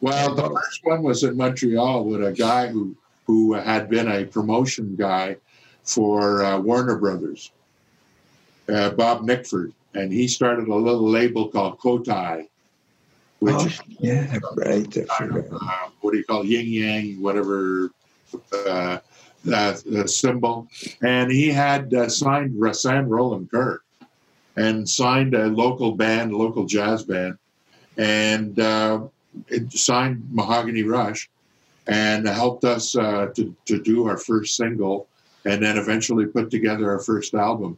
Well, 0.00 0.34
the 0.34 0.48
first 0.48 0.80
one 0.82 1.02
was 1.02 1.22
in 1.22 1.36
Montreal 1.36 2.04
with 2.04 2.24
a 2.24 2.32
guy 2.32 2.68
who 2.68 2.96
who 3.30 3.52
had 3.52 3.88
been 3.88 4.08
a 4.08 4.24
promotion 4.24 4.96
guy 4.96 5.36
for 5.84 6.42
uh, 6.44 6.58
Warner 6.58 6.96
Brothers, 6.98 7.52
uh, 8.68 8.90
Bob 8.90 9.22
Nickford, 9.22 9.72
and 9.94 10.12
he 10.12 10.26
started 10.26 10.66
a 10.66 10.74
little 10.74 11.08
label 11.08 11.48
called 11.48 11.78
Kotai, 11.78 12.48
which 13.38 13.54
Oh, 13.54 13.84
yeah, 14.00 14.36
right. 14.56 14.98
I 14.98 15.04
kind 15.04 15.36
of, 15.36 15.46
forgot. 15.46 15.62
uh, 15.62 15.88
what 16.00 16.10
do 16.10 16.18
you 16.18 16.24
call 16.24 16.40
it? 16.42 16.48
yin 16.48 16.66
yang, 16.66 17.22
whatever 17.22 17.90
uh, 18.52 18.98
uh, 19.52 19.74
symbol. 20.06 20.66
And 21.00 21.30
he 21.30 21.50
had 21.50 21.94
uh, 21.94 22.08
signed 22.08 22.54
Rahsaan 22.56 23.06
Roland 23.08 23.48
Kirk 23.48 23.84
and 24.56 24.88
signed 24.88 25.34
a 25.34 25.46
local 25.46 25.92
band, 25.92 26.34
local 26.34 26.64
jazz 26.66 27.04
band, 27.04 27.38
and 27.96 28.58
uh, 28.58 29.02
signed 29.70 30.26
Mahogany 30.32 30.82
Rush 30.82 31.30
and 31.90 32.26
helped 32.26 32.64
us 32.64 32.96
uh, 32.96 33.26
to, 33.34 33.54
to 33.66 33.82
do 33.82 34.06
our 34.06 34.16
first 34.16 34.56
single 34.56 35.08
and 35.44 35.62
then 35.62 35.76
eventually 35.76 36.24
put 36.24 36.50
together 36.50 36.88
our 36.88 37.00
first 37.00 37.34
album. 37.34 37.76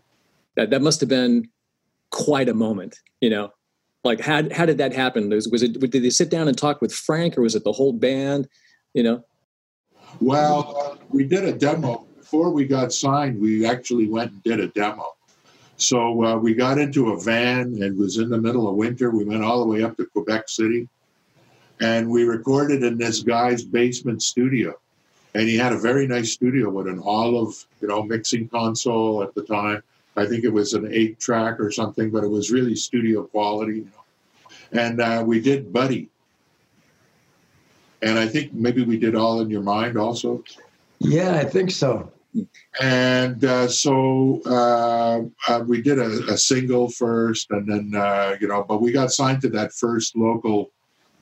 That 0.54 0.70
that 0.70 0.82
must 0.82 1.00
have 1.00 1.08
been 1.08 1.48
quite 2.10 2.48
a 2.48 2.54
moment, 2.54 3.00
you 3.20 3.30
know. 3.30 3.52
Like 4.04 4.20
how 4.20 4.42
how 4.52 4.66
did 4.66 4.78
that 4.78 4.92
happen? 4.92 5.30
Was, 5.30 5.48
was 5.48 5.62
it 5.62 5.80
did 5.80 6.02
they 6.02 6.10
sit 6.10 6.28
down 6.28 6.46
and 6.46 6.58
talk 6.58 6.82
with 6.82 6.92
Frank, 6.92 7.38
or 7.38 7.42
was 7.42 7.54
it 7.54 7.64
the 7.64 7.72
whole 7.72 7.92
band? 7.92 8.48
You 8.92 9.02
know. 9.02 9.24
Well, 10.20 10.98
we 11.08 11.24
did 11.24 11.44
a 11.44 11.52
demo 11.52 12.06
before 12.18 12.50
we 12.50 12.66
got 12.66 12.92
signed. 12.92 13.40
We 13.40 13.64
actually 13.64 14.08
went 14.08 14.32
and 14.32 14.42
did 14.42 14.60
a 14.60 14.68
demo. 14.68 15.14
So 15.76 16.22
uh, 16.22 16.36
we 16.36 16.54
got 16.54 16.78
into 16.78 17.12
a 17.12 17.20
van. 17.20 17.60
And 17.60 17.82
it 17.82 17.96
was 17.96 18.18
in 18.18 18.28
the 18.28 18.38
middle 18.38 18.68
of 18.68 18.76
winter. 18.76 19.10
We 19.10 19.24
went 19.24 19.42
all 19.42 19.60
the 19.60 19.66
way 19.66 19.82
up 19.82 19.96
to 19.96 20.06
Quebec 20.06 20.48
City, 20.48 20.88
and 21.82 22.08
we 22.08 22.22
recorded 22.22 22.84
in 22.84 22.96
this 22.96 23.22
guy's 23.22 23.64
basement 23.64 24.22
studio. 24.22 24.72
And 25.34 25.48
he 25.48 25.56
had 25.56 25.72
a 25.72 25.78
very 25.78 26.06
nice 26.06 26.30
studio 26.30 26.70
with 26.70 26.86
an 26.86 27.00
olive, 27.04 27.66
you 27.80 27.88
know, 27.88 28.04
mixing 28.04 28.48
console 28.48 29.22
at 29.22 29.34
the 29.34 29.42
time. 29.42 29.82
I 30.16 30.26
think 30.26 30.44
it 30.44 30.52
was 30.52 30.74
an 30.74 30.88
eight 30.92 31.18
track 31.18 31.58
or 31.58 31.72
something, 31.72 32.10
but 32.10 32.22
it 32.22 32.28
was 32.28 32.52
really 32.52 32.76
studio 32.76 33.24
quality. 33.24 33.78
You 33.78 33.84
know. 33.86 34.80
And 34.80 35.00
uh, 35.00 35.24
we 35.26 35.40
did 35.40 35.72
Buddy. 35.72 36.08
And 38.00 38.18
I 38.18 38.28
think 38.28 38.52
maybe 38.52 38.84
we 38.84 38.98
did 38.98 39.16
All 39.16 39.40
in 39.40 39.50
Your 39.50 39.62
Mind 39.62 39.96
also. 39.96 40.44
Yeah, 41.00 41.34
I 41.34 41.44
think 41.44 41.70
so. 41.70 42.12
And 42.80 43.44
uh, 43.44 43.68
so 43.68 44.40
uh, 44.46 45.22
uh, 45.48 45.64
we 45.66 45.82
did 45.82 45.98
a, 45.98 46.32
a 46.32 46.38
single 46.38 46.88
first, 46.88 47.50
and 47.50 47.66
then 47.66 48.00
uh, 48.00 48.36
you 48.40 48.48
know, 48.48 48.64
but 48.66 48.80
we 48.80 48.92
got 48.92 49.10
signed 49.10 49.42
to 49.42 49.48
that 49.50 49.72
first 49.72 50.16
local 50.16 50.70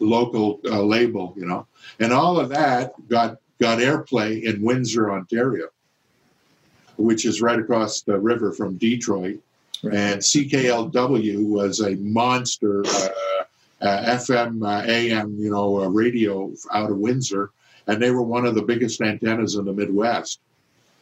local 0.01 0.61
uh, 0.65 0.83
label, 0.83 1.35
you 1.37 1.47
know, 1.47 1.67
and 2.01 2.13
all 2.13 2.41
of 2.41 2.49
that 2.49 2.93
got 3.09 3.39
got 3.61 3.79
airplay 3.79 4.43
in 4.43 4.63
Windsor, 4.63 5.13
Ontario, 5.13 5.69
which 6.97 7.25
is 7.27 7.43
right 7.43 7.59
across 7.59 8.03
the 8.03 8.19
river 8.19 8.53
from 8.53 8.77
Detroit. 8.77 9.39
Right. 9.83 9.95
And 9.95 10.21
CKLW 10.21 11.47
was 11.47 11.81
a 11.81 11.95
monster 11.97 12.83
uh, 12.87 13.09
uh, 13.81 14.17
FM, 14.17 14.63
uh, 14.67 14.85
AM, 14.87 15.37
you 15.39 15.51
know, 15.51 15.83
uh, 15.83 15.89
radio 15.89 16.53
out 16.73 16.91
of 16.91 16.99
Windsor, 16.99 17.51
and 17.87 18.01
they 18.01 18.11
were 18.11 18.23
one 18.23 18.45
of 18.45 18.55
the 18.55 18.63
biggest 18.63 19.01
antennas 19.01 19.55
in 19.55 19.65
the 19.65 19.73
Midwest. 19.73 20.41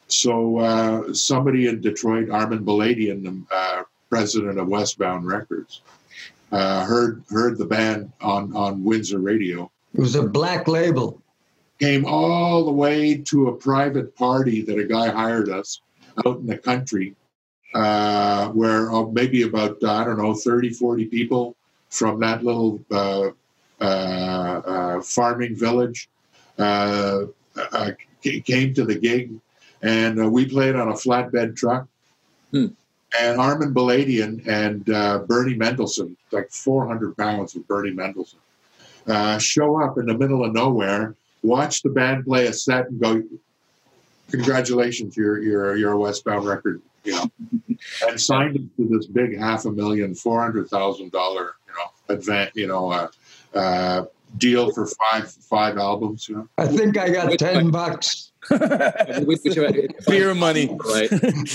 So 0.06 0.58
uh, 0.58 1.12
somebody 1.12 1.66
in 1.66 1.80
Detroit, 1.80 2.30
Armen 2.30 2.64
Boladian, 2.64 3.44
uh, 3.50 3.82
president 4.08 4.58
of 4.58 4.68
Westbound 4.68 5.26
Records, 5.26 5.82
heard 6.50 7.22
heard 7.30 7.58
the 7.58 7.66
band 7.66 8.12
on 8.20 8.54
on 8.56 8.84
Windsor 8.84 9.18
radio. 9.18 9.70
It 9.94 10.00
was 10.00 10.14
a 10.14 10.22
black 10.22 10.68
label. 10.68 11.20
Came 11.78 12.04
all 12.04 12.64
the 12.64 12.72
way 12.72 13.18
to 13.18 13.48
a 13.48 13.56
private 13.56 14.16
party 14.16 14.62
that 14.62 14.78
a 14.78 14.84
guy 14.84 15.10
hired 15.10 15.48
us 15.48 15.80
out 16.26 16.38
in 16.38 16.46
the 16.46 16.58
country 16.58 17.14
uh, 17.74 18.48
where 18.48 18.90
uh, 18.90 19.04
maybe 19.06 19.42
about, 19.42 19.82
uh, 19.82 19.92
I 19.92 20.04
don't 20.04 20.18
know, 20.18 20.34
30, 20.34 20.70
40 20.70 21.06
people 21.06 21.56
from 21.90 22.20
that 22.20 22.42
little 22.42 22.82
uh, 22.90 23.30
uh, 23.80 23.84
uh 23.84 25.00
farming 25.00 25.56
village 25.56 26.08
came 26.56 27.32
to 28.74 28.84
the 28.84 28.98
gig. 29.00 29.32
And 29.82 30.32
we 30.32 30.48
played 30.48 30.74
on 30.74 30.88
a 30.88 30.94
flatbed 30.94 31.56
truck. 31.56 31.86
Hmm. 32.50 32.66
And 33.18 33.40
Armen 33.40 33.72
Boladian 33.72 34.46
and 34.46 34.84
Bernie 35.26 35.54
Mendelsohn, 35.54 36.16
like 36.30 36.50
400 36.50 37.16
pounds 37.16 37.56
of 37.56 37.66
Bernie 37.66 37.92
Mendelsohn, 37.92 38.40
show 39.38 39.82
up 39.82 39.98
in 39.98 40.06
the 40.06 40.16
middle 40.16 40.44
of 40.44 40.52
nowhere, 40.52 41.14
watch 41.42 41.82
the 41.82 41.90
band 41.90 42.24
play 42.24 42.46
a 42.46 42.52
set, 42.52 42.88
and 42.88 43.00
go, 43.00 43.22
congratulations, 44.30 45.16
you're 45.16 45.42
you're 45.42 45.76
you're 45.76 45.92
a 45.92 45.98
Westbound 45.98 46.46
record, 46.46 46.82
you 47.04 47.12
know, 47.12 47.30
and 48.08 48.20
signed 48.20 48.56
him 48.56 48.70
to 48.76 48.88
this 48.88 49.06
big 49.06 49.38
half 49.38 49.64
a 49.64 49.70
million, 49.70 50.14
four 50.14 50.40
hundred 50.40 50.68
thousand 50.68 51.12
dollar, 51.12 51.54
you 51.66 51.72
know, 51.74 52.14
advance, 52.14 52.52
you 52.54 52.66
know, 52.66 52.90
uh, 52.90 53.08
uh, 53.54 54.04
deal 54.37 54.73
for 54.73 54.87
five 54.87 55.30
five 55.30 55.78
albums. 55.78 56.28
You 56.28 56.37
know, 56.37 56.49
I 56.58 56.66
think 56.66 56.99
I 56.99 57.08
got 57.11 57.38
ten 57.38 57.70
bucks. 57.70 58.32
which, 58.50 59.40
Beer 60.06 60.35
money, 60.35 60.75
right? 60.87 61.11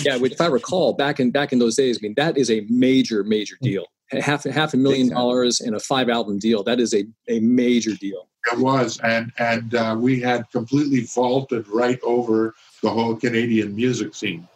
Yeah, 0.06 0.18
which, 0.18 0.34
if 0.34 0.42
I 0.42 0.48
recall, 0.48 0.94
back 0.94 1.20
in 1.20 1.32
back 1.32 1.51
in 1.53 1.60
those 1.60 1.75
days, 1.75 1.98
I 1.98 2.01
mean, 2.03 2.13
that 2.15 2.38
is 2.38 2.51
a 2.51 2.65
major, 2.70 3.24
major 3.24 3.56
deal. 3.62 3.86
Half 4.12 4.44
half 4.44 4.74
a 4.74 4.77
million 4.77 5.10
dollars 5.10 5.62
in 5.62 5.74
a 5.74 5.80
five 5.80 6.10
album 6.10 6.38
deal. 6.38 6.62
That 6.63 6.80
is 6.80 6.94
a, 6.94 7.06
a 7.30 7.39
major 7.39 7.96
deal. 7.96 8.27
It 8.51 8.60
was, 8.60 9.00
and 9.00 9.32
and 9.39 9.74
uh, 9.74 9.96
we 9.98 10.20
had 10.20 10.50
completely 10.51 11.01
vaulted 11.01 11.68
right 11.68 12.00
over 12.03 12.53
the 12.82 12.89
whole 12.89 13.15
Canadian 13.15 13.75
music 13.75 14.13
scene. 14.13 14.48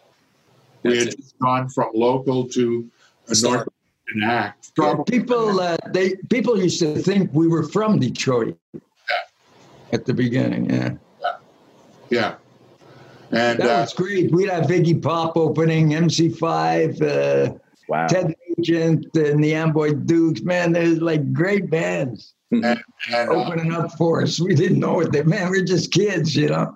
That's 0.82 0.92
we 0.92 0.98
had 0.98 1.16
just 1.16 1.38
gone 1.38 1.68
from 1.70 1.90
local 1.94 2.46
to 2.50 2.88
a 3.28 3.34
North 3.40 3.44
American 3.44 3.62
act. 3.62 3.68
Yeah, 4.14 4.52
people, 5.06 5.60
uh, 5.60 5.76
they 5.88 6.14
people 6.30 6.60
used 6.60 6.78
to 6.80 6.96
think 6.96 7.30
we 7.32 7.46
were 7.46 7.64
from 7.64 7.98
Detroit 7.98 8.58
yeah. 8.72 8.80
at 9.92 10.06
the 10.06 10.14
beginning. 10.14 10.70
Yeah, 10.70 10.94
yeah, 11.20 11.36
yeah. 12.10 12.34
And 13.30 13.58
that 13.58 13.78
uh, 13.78 13.80
was 13.82 13.92
great. 13.92 14.30
We'd 14.32 14.48
have 14.48 14.64
Iggy 14.64 15.02
Pop 15.02 15.36
opening, 15.36 15.90
MC5, 15.90 17.02
uh, 17.02 17.58
wow. 17.88 18.06
Ted 18.06 18.34
Nugent, 18.58 19.14
and 19.16 19.42
the 19.42 19.54
Amboy 19.54 19.94
Dukes. 19.94 20.42
Man, 20.42 20.72
there's 20.72 21.00
like 21.00 21.32
great 21.32 21.70
bands. 21.70 22.34
Mm-hmm. 22.52 22.64
and, 22.64 22.82
and, 23.12 23.28
uh, 23.28 23.32
opening 23.34 23.72
up 23.74 23.92
for 23.98 24.22
us. 24.22 24.40
We 24.40 24.54
didn't 24.54 24.78
know 24.78 25.00
it. 25.00 25.26
Man, 25.26 25.50
we're 25.50 25.64
just 25.64 25.92
kids, 25.92 26.34
you 26.34 26.48
know. 26.48 26.74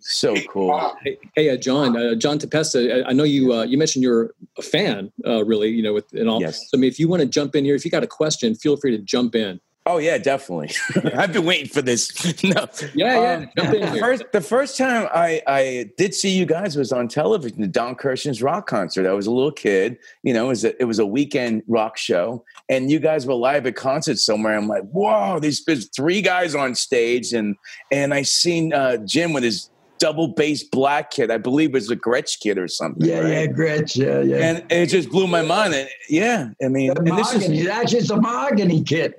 So 0.00 0.34
cool. 0.48 0.96
Hey, 1.04 1.16
hey 1.36 1.50
uh, 1.50 1.56
John, 1.56 1.96
uh, 1.96 2.16
John 2.16 2.40
Tempesta. 2.40 3.04
I 3.06 3.12
know 3.12 3.22
you. 3.22 3.52
Uh, 3.52 3.62
you 3.62 3.78
mentioned 3.78 4.02
you're 4.02 4.34
a 4.58 4.62
fan, 4.62 5.12
uh, 5.24 5.44
really. 5.44 5.68
You 5.68 5.82
know, 5.82 5.92
with 5.92 6.12
and 6.12 6.28
all. 6.28 6.40
Yes. 6.40 6.68
So, 6.68 6.76
I 6.76 6.80
mean, 6.80 6.90
if 6.90 6.98
you 6.98 7.06
want 7.06 7.22
to 7.22 7.28
jump 7.28 7.54
in 7.54 7.64
here, 7.64 7.76
if 7.76 7.84
you 7.84 7.90
got 7.90 8.02
a 8.02 8.08
question, 8.08 8.56
feel 8.56 8.76
free 8.76 8.90
to 8.96 8.98
jump 8.98 9.36
in. 9.36 9.60
Oh 9.84 9.98
yeah, 9.98 10.16
definitely. 10.16 10.70
I've 11.16 11.32
been 11.32 11.44
waiting 11.44 11.68
for 11.68 11.82
this. 11.82 12.24
no, 12.44 12.68
yeah, 12.94 13.46
yeah. 13.56 13.62
Um, 13.62 13.70
the 13.72 13.96
first, 13.98 14.24
the 14.32 14.40
first 14.40 14.78
time 14.78 15.08
I, 15.12 15.42
I 15.46 15.90
did 15.98 16.14
see 16.14 16.30
you 16.30 16.46
guys 16.46 16.76
was 16.76 16.92
on 16.92 17.08
television, 17.08 17.60
the 17.60 17.66
Don 17.66 17.96
Kirshner's 17.96 18.42
rock 18.42 18.68
concert. 18.68 19.08
I 19.08 19.12
was 19.12 19.26
a 19.26 19.32
little 19.32 19.50
kid. 19.50 19.98
You 20.22 20.34
know, 20.34 20.46
it 20.46 20.48
was 20.48 20.64
a, 20.64 20.80
it 20.80 20.84
was 20.84 21.00
a 21.00 21.06
weekend 21.06 21.64
rock 21.66 21.96
show, 21.96 22.44
and 22.68 22.92
you 22.92 23.00
guys 23.00 23.26
were 23.26 23.34
live 23.34 23.66
at 23.66 23.74
concert 23.74 24.18
somewhere. 24.18 24.56
I'm 24.56 24.68
like, 24.68 24.84
whoa! 24.84 25.40
These 25.40 25.64
there's 25.64 25.88
three 25.88 26.22
guys 26.22 26.54
on 26.54 26.76
stage, 26.76 27.32
and 27.32 27.56
and 27.90 28.14
I 28.14 28.22
seen 28.22 28.72
uh, 28.72 28.98
Jim 28.98 29.32
with 29.32 29.42
his 29.42 29.68
double 29.98 30.28
bass 30.28 30.62
black 30.62 31.10
kid. 31.10 31.32
I 31.32 31.38
believe 31.38 31.70
it 31.70 31.74
was 31.74 31.90
a 31.90 31.96
Gretsch 31.96 32.38
kid 32.38 32.56
or 32.56 32.68
something. 32.68 33.04
Yeah, 33.04 33.20
right? 33.20 33.30
yeah, 33.30 33.46
Gretsch. 33.46 33.96
Yeah, 33.96 34.20
yeah. 34.20 34.44
And 34.44 34.72
it 34.72 34.86
just 34.86 35.10
blew 35.10 35.26
my 35.26 35.42
mind. 35.42 35.74
And 35.74 35.88
yeah, 36.08 36.50
I 36.62 36.68
mean, 36.68 36.90
and 36.90 37.18
this 37.18 37.34
is 37.34 37.64
that's 37.66 37.90
just 37.90 38.12
a 38.12 38.16
mahogany 38.16 38.84
kid. 38.84 39.14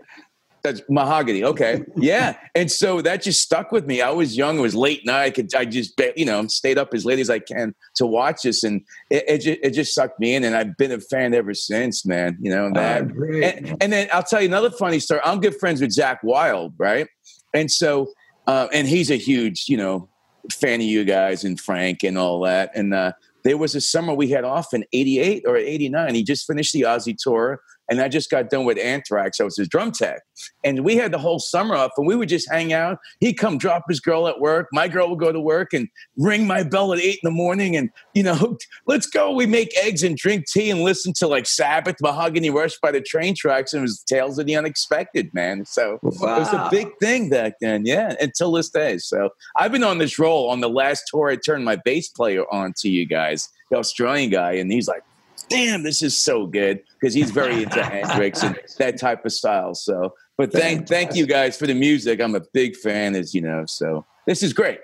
That's 0.63 0.81
mahogany. 0.87 1.43
Okay. 1.43 1.83
Yeah. 1.97 2.37
and 2.55 2.71
so 2.71 3.01
that 3.01 3.21
just 3.21 3.41
stuck 3.41 3.73
with 3.73 3.85
me. 3.85 4.01
I 4.01 4.11
was 4.11 4.37
young. 4.37 4.59
It 4.59 4.61
was 4.61 4.73
late 4.73 5.05
night. 5.05 5.23
I 5.23 5.29
could, 5.29 5.53
I 5.53 5.65
just, 5.65 5.99
you 6.15 6.25
know, 6.25 6.47
stayed 6.47 6.77
up 6.77 6.93
as 6.93 7.05
late 7.05 7.19
as 7.19 7.29
I 7.29 7.39
can 7.39 7.75
to 7.95 8.05
watch 8.05 8.43
this. 8.43 8.63
And 8.63 8.81
it, 9.09 9.25
it, 9.27 9.37
just, 9.39 9.59
it 9.61 9.69
just 9.71 9.93
sucked 9.93 10.21
me 10.21 10.35
in. 10.35 10.45
And 10.45 10.55
I've 10.55 10.77
been 10.77 10.91
a 10.91 11.01
fan 11.01 11.33
ever 11.33 11.53
since, 11.53 12.05
man. 12.05 12.37
You 12.39 12.49
know, 12.49 12.71
that. 12.73 13.03
Oh, 13.03 13.23
and, 13.43 13.77
and, 13.81 13.93
then 13.93 14.07
I'll 14.13 14.23
tell 14.23 14.41
you 14.41 14.47
another 14.47 14.71
funny 14.71 14.99
story. 14.99 15.19
I'm 15.25 15.41
good 15.41 15.55
friends 15.59 15.81
with 15.81 15.91
Zakk 15.91 16.19
Wylde, 16.23 16.73
right? 16.77 17.07
And 17.53 17.69
so, 17.69 18.13
uh, 18.47 18.69
and 18.71 18.87
he's 18.87 19.11
a 19.11 19.17
huge, 19.17 19.65
you 19.67 19.75
know, 19.75 20.07
fan 20.51 20.79
of 20.79 20.87
you 20.87 21.03
guys 21.03 21.43
and 21.43 21.59
Frank 21.59 22.03
and 22.03 22.17
all 22.17 22.39
that. 22.41 22.71
And 22.73 22.93
uh, 22.93 23.11
there 23.43 23.57
was 23.57 23.75
a 23.75 23.81
summer 23.81 24.13
we 24.13 24.29
had 24.29 24.45
off 24.45 24.73
in 24.73 24.85
88 24.93 25.43
or 25.45 25.57
89. 25.57 26.15
He 26.15 26.23
just 26.23 26.47
finished 26.47 26.71
the 26.71 26.81
Ozzy 26.81 27.15
tour 27.17 27.61
and 27.89 28.01
I 28.01 28.07
just 28.07 28.29
got 28.29 28.49
done 28.49 28.65
with 28.65 28.77
Anthrax. 28.77 29.39
I 29.39 29.43
was 29.43 29.57
his 29.57 29.67
drum 29.67 29.91
tech, 29.91 30.21
and 30.63 30.83
we 30.83 30.95
had 30.95 31.11
the 31.11 31.17
whole 31.17 31.39
summer 31.39 31.75
off, 31.75 31.91
and 31.97 32.07
we 32.07 32.15
would 32.15 32.29
just 32.29 32.49
hang 32.51 32.73
out. 32.73 32.97
He'd 33.19 33.35
come 33.35 33.57
drop 33.57 33.83
his 33.87 33.99
girl 33.99 34.27
at 34.27 34.39
work. 34.39 34.67
My 34.71 34.87
girl 34.87 35.09
would 35.09 35.19
go 35.19 35.31
to 35.31 35.39
work 35.39 35.73
and 35.73 35.87
ring 36.17 36.47
my 36.47 36.63
bell 36.63 36.93
at 36.93 36.99
eight 36.99 37.19
in 37.23 37.29
the 37.29 37.31
morning, 37.31 37.75
and 37.75 37.89
you 38.13 38.23
know, 38.23 38.57
let's 38.87 39.07
go. 39.07 39.31
We 39.31 39.45
make 39.45 39.75
eggs 39.77 40.03
and 40.03 40.17
drink 40.17 40.45
tea 40.47 40.69
and 40.69 40.81
listen 40.81 41.13
to 41.17 41.27
like 41.27 41.45
Sabbath, 41.45 41.97
Mahogany 42.01 42.49
Rush 42.49 42.77
by 42.81 42.91
the 42.91 43.01
train 43.01 43.35
tracks, 43.35 43.73
and 43.73 43.81
it 43.81 43.83
was 43.83 44.03
Tales 44.03 44.39
of 44.39 44.45
the 44.45 44.55
Unexpected, 44.55 45.33
man. 45.33 45.65
So 45.65 45.99
wow. 46.01 46.37
it 46.37 46.39
was 46.39 46.53
a 46.53 46.67
big 46.71 46.89
thing 47.01 47.29
back 47.29 47.53
then, 47.61 47.85
yeah, 47.85 48.15
until 48.19 48.51
this 48.51 48.69
day. 48.69 48.97
So 48.97 49.29
I've 49.57 49.71
been 49.71 49.83
on 49.83 49.97
this 49.97 50.17
role 50.17 50.49
on 50.49 50.61
the 50.61 50.69
last 50.69 51.03
tour. 51.07 51.29
I 51.29 51.35
turned 51.35 51.65
my 51.65 51.75
bass 51.75 52.09
player 52.09 52.45
on 52.51 52.73
to 52.77 52.89
you 52.89 53.05
guys, 53.05 53.49
the 53.69 53.77
Australian 53.77 54.29
guy, 54.29 54.53
and 54.53 54.71
he's 54.71 54.87
like, 54.87 55.03
damn, 55.49 55.83
this 55.83 56.01
is 56.01 56.17
so 56.17 56.45
good 56.45 56.81
because 56.99 57.13
he's 57.13 57.31
very 57.31 57.63
into 57.63 57.83
Hendrix 57.83 58.43
and 58.43 58.59
that 58.77 58.99
type 58.99 59.25
of 59.25 59.31
style. 59.31 59.75
So, 59.75 60.13
but 60.37 60.51
thank 60.51 60.87
thank 60.87 61.15
you 61.15 61.25
guys 61.25 61.57
for 61.57 61.67
the 61.67 61.73
music. 61.73 62.21
I'm 62.21 62.35
a 62.35 62.41
big 62.53 62.75
fan, 62.75 63.15
as 63.15 63.33
you 63.33 63.41
know. 63.41 63.65
So 63.67 64.05
this 64.25 64.43
is 64.43 64.53
great. 64.53 64.79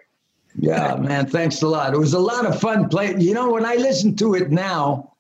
Yeah, 0.58 0.96
man. 0.96 1.28
Thanks 1.28 1.62
a 1.62 1.68
lot. 1.68 1.94
It 1.94 1.98
was 1.98 2.14
a 2.14 2.20
lot 2.20 2.46
of 2.46 2.60
fun 2.60 2.90
playing. 2.90 3.22
You 3.22 3.34
know, 3.34 3.52
when 3.52 3.66
I 3.66 3.76
listen 3.76 4.16
to 4.18 4.36
it 4.36 4.52
now, 4.52 5.14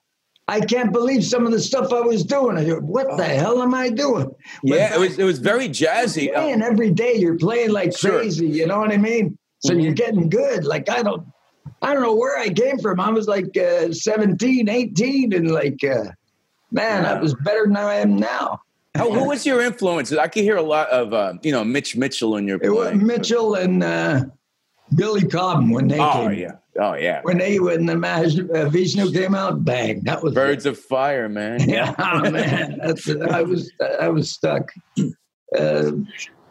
I 0.48 0.62
can't 0.62 0.92
believe 0.92 1.24
some 1.24 1.46
of 1.46 1.52
the 1.52 1.60
stuff 1.60 1.94
I 1.94 2.02
was 2.02 2.24
doing. 2.24 2.58
I 2.58 2.66
go, 2.66 2.80
what 2.80 3.18
the 3.18 3.24
hell 3.24 3.62
am 3.62 3.74
I 3.76 3.90
doing? 3.90 4.32
But 4.64 4.78
yeah, 4.78 4.96
it 4.96 5.00
was 5.00 5.20
it 5.20 5.24
was 5.24 5.40
very 5.40 5.70
jazzy. 5.70 6.34
Playing 6.34 6.62
every 6.62 6.92
day, 6.92 7.16
you're 7.16 7.38
playing 7.38 7.72
like 7.72 7.96
sure. 7.96 8.20
crazy. 8.20 8.48
You 8.48 8.66
know 8.66 8.80
what 8.80 8.92
I 8.92 8.98
mean? 8.98 9.38
So 9.60 9.72
mm-hmm. 9.72 9.82
you're 9.82 9.94
getting 9.94 10.30
good. 10.30 10.66
Like 10.66 10.90
I 10.90 11.04
don't 11.04 11.28
I 11.82 11.94
don't 11.94 12.04
know 12.04 12.16
where 12.16 12.38
I 12.38 12.50
came 12.50 12.80
from. 12.80 13.00
I 13.00 13.10
was 13.10 13.28
like 13.28 13.56
uh, 13.58 13.92
17, 13.92 14.70
18, 14.70 15.34
and 15.34 15.52
like, 15.52 15.84
uh, 15.84 16.12
man. 16.72 17.06
I 17.06 17.20
was 17.20 17.34
better 17.36 17.66
than 17.66 17.78
I 17.78 17.96
am 17.96 18.18
now. 18.18 18.62
How, 18.96 19.12
who 19.12 19.28
was 19.28 19.46
your 19.46 19.62
influence? 19.62 20.12
I 20.12 20.28
can 20.28 20.44
hear 20.44 20.58
a 20.58 20.62
lot 20.62 20.90
of, 20.90 21.14
uh, 21.14 21.34
you 21.42 21.52
know, 21.52 21.64
Mitch 21.64 21.96
Mitchell 21.96 22.36
in 22.38 22.48
your 22.48 22.60
playing. 22.60 23.06
Mitchell 23.06 23.56
and 23.56 23.84
uh, 23.84 24.24
Billy 24.96 25.26
Cobham 25.26 25.70
when 25.70 25.88
they 25.88 26.00
oh, 26.00 26.14
came. 26.14 26.28
Oh, 26.28 26.32
yeah. 26.32 26.52
Oh, 26.80 26.94
yeah. 26.96 27.22
When 27.24 27.38
they, 27.38 27.60
when 27.60 27.86
the 27.86 27.96
Maj, 27.96 28.40
uh, 28.40 28.70
Vishnu 28.70 29.12
came 29.12 29.36
out, 29.36 29.64
bang. 29.64 30.02
That 30.04 30.24
was 30.24 30.34
Birds 30.34 30.66
it. 30.66 30.70
of 30.70 30.80
Fire, 30.80 31.30
man. 31.30 31.60
Yeah, 31.70 31.94
man. 32.24 32.80
That's, 32.84 33.10
I 33.10 33.42
was, 33.42 33.72
I 34.00 34.10
was 34.10 34.32
stuck. 34.32 34.72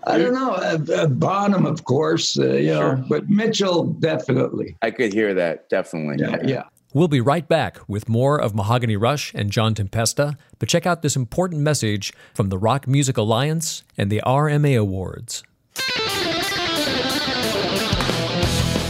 I 0.08 0.18
don't 0.18 0.32
know. 0.32 0.52
Uh, 0.52 0.78
uh, 0.94 1.06
Bonham, 1.06 1.66
of 1.66 1.84
course, 1.84 2.38
uh, 2.38 2.54
you 2.54 2.74
sure. 2.74 2.96
know, 2.96 3.04
but 3.08 3.28
Mitchell 3.28 3.84
definitely. 3.84 4.76
I 4.80 4.90
could 4.90 5.12
hear 5.12 5.34
that 5.34 5.68
definitely. 5.68 6.16
Yeah, 6.18 6.36
yeah. 6.44 6.62
We'll 6.94 7.08
be 7.08 7.20
right 7.20 7.46
back 7.46 7.78
with 7.86 8.08
more 8.08 8.40
of 8.40 8.54
Mahogany 8.54 8.96
Rush 8.96 9.34
and 9.34 9.50
John 9.50 9.74
Tempesta, 9.74 10.36
but 10.58 10.70
check 10.70 10.86
out 10.86 11.02
this 11.02 11.16
important 11.16 11.60
message 11.60 12.14
from 12.32 12.48
the 12.48 12.56
Rock 12.56 12.88
Music 12.88 13.18
Alliance 13.18 13.84
and 13.98 14.10
the 14.10 14.22
RMA 14.24 14.80
Awards. 14.80 15.44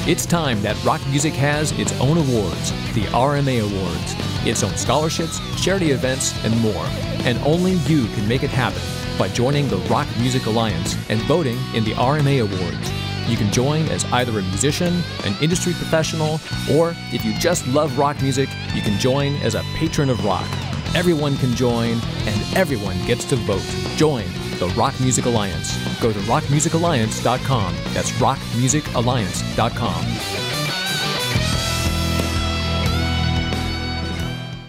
It's 0.07 0.25
time 0.25 0.63
that 0.63 0.83
rock 0.85 1.03
music 1.11 1.35
has 1.35 1.73
its 1.73 1.93
own 2.01 2.17
awards, 2.17 2.71
the 2.95 3.03
RMA 3.11 3.61
Awards, 3.61 4.47
its 4.47 4.63
own 4.63 4.75
scholarships, 4.77 5.39
charity 5.63 5.91
events, 5.91 6.33
and 6.45 6.59
more. 6.61 6.87
And 7.27 7.37
only 7.39 7.73
you 7.73 8.07
can 8.15 8.27
make 8.27 8.43
it 8.43 8.49
happen 8.49 8.81
by 9.19 9.29
joining 9.29 9.69
the 9.69 9.77
Rock 9.91 10.07
Music 10.19 10.47
Alliance 10.47 10.97
and 11.11 11.21
voting 11.23 11.59
in 11.75 11.85
the 11.85 11.93
RMA 11.93 12.43
Awards. 12.43 12.91
You 13.29 13.37
can 13.37 13.53
join 13.53 13.83
as 13.89 14.05
either 14.13 14.39
a 14.39 14.43
musician, 14.43 15.03
an 15.25 15.35
industry 15.43 15.75
professional, 15.75 16.41
or 16.73 16.95
if 17.13 17.25
you 17.25 17.35
just 17.39 17.67
love 17.69 17.99
rock 17.99 18.23
music, 18.23 18.49
you 18.75 18.81
can 18.81 18.99
join 18.99 19.35
as 19.37 19.55
a 19.55 19.63
patron 19.75 20.09
of 20.09 20.25
rock. 20.25 20.49
Everyone 20.95 21.37
can 21.37 21.55
join, 21.55 22.01
and 22.27 22.57
everyone 22.57 22.97
gets 23.07 23.27
to 23.27 23.37
vote. 23.37 23.63
Join 23.97 24.25
the 24.59 24.73
Rock 24.77 24.99
Music 25.01 25.27
Alliance. 25.27 25.77
Go 26.01 26.13
to 26.13 26.19
rockmusicalliance.com. 26.21 27.75
That's 27.93 28.11
rockmusicalliance.com. 28.13 30.05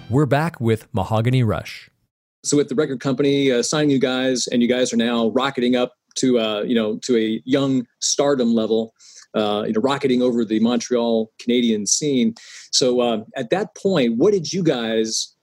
We're 0.10 0.26
back 0.26 0.60
with 0.60 0.88
Mahogany 0.92 1.44
Rush. 1.44 1.90
So 2.44 2.58
with 2.58 2.70
the 2.70 2.76
record 2.76 3.00
company 3.00 3.52
uh, 3.52 3.64
signing 3.64 3.90
you 3.90 4.00
guys, 4.00 4.48
and 4.48 4.62
you 4.62 4.68
guys 4.68 4.94
are 4.94 4.98
now 4.98 5.30
rocketing 5.30 5.76
up 5.76 5.94
to 6.16 6.40
uh, 6.40 6.62
you 6.62 6.76
know 6.76 6.98
to 7.00 7.18
a 7.18 7.42
young 7.46 7.86
stardom 8.00 8.54
level, 8.54 8.94
uh, 9.36 9.64
you 9.68 9.74
know, 9.74 9.82
rocketing 9.82 10.22
over 10.22 10.46
the 10.46 10.60
Montreal 10.60 11.32
Canadian 11.40 11.86
scene. 11.86 12.36
So 12.72 13.02
uh, 13.02 13.24
at 13.36 13.50
that 13.50 13.76
point, 13.76 14.18
what 14.18 14.32
did 14.32 14.54
you 14.54 14.64
guys 14.64 15.36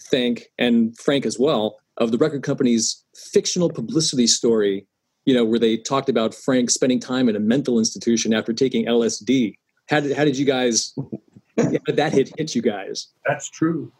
think, 0.00 0.46
and 0.58 0.96
Frank 0.98 1.26
as 1.26 1.38
well, 1.38 1.78
of 1.96 2.12
the 2.12 2.18
record 2.18 2.42
company's 2.42 3.04
fictional 3.14 3.70
publicity 3.70 4.26
story? 4.26 4.86
You 5.24 5.34
know, 5.34 5.44
where 5.44 5.58
they 5.58 5.76
talked 5.76 6.08
about 6.08 6.34
Frank 6.34 6.70
spending 6.70 7.00
time 7.00 7.28
in 7.28 7.34
a 7.34 7.40
mental 7.40 7.78
institution 7.78 8.32
after 8.32 8.52
taking 8.52 8.86
LSD. 8.86 9.54
How 9.88 10.00
did 10.00 10.16
how 10.16 10.24
did 10.24 10.36
you 10.36 10.44
guys? 10.44 10.92
how 11.58 11.70
did 11.70 11.96
that 11.96 12.12
hit 12.12 12.32
hit 12.36 12.54
you 12.54 12.62
guys? 12.62 13.08
That's 13.24 13.48
true. 13.48 13.92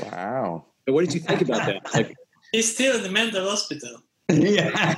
Wow. 0.00 0.64
And 0.88 0.94
what 0.94 1.04
did 1.04 1.12
you 1.12 1.20
think 1.20 1.42
about 1.42 1.66
that? 1.66 1.82
Like, 1.92 2.16
He's 2.52 2.72
still 2.72 2.96
in 2.96 3.02
the 3.02 3.10
mental 3.10 3.46
hospital. 3.46 4.00
yeah. 4.30 4.70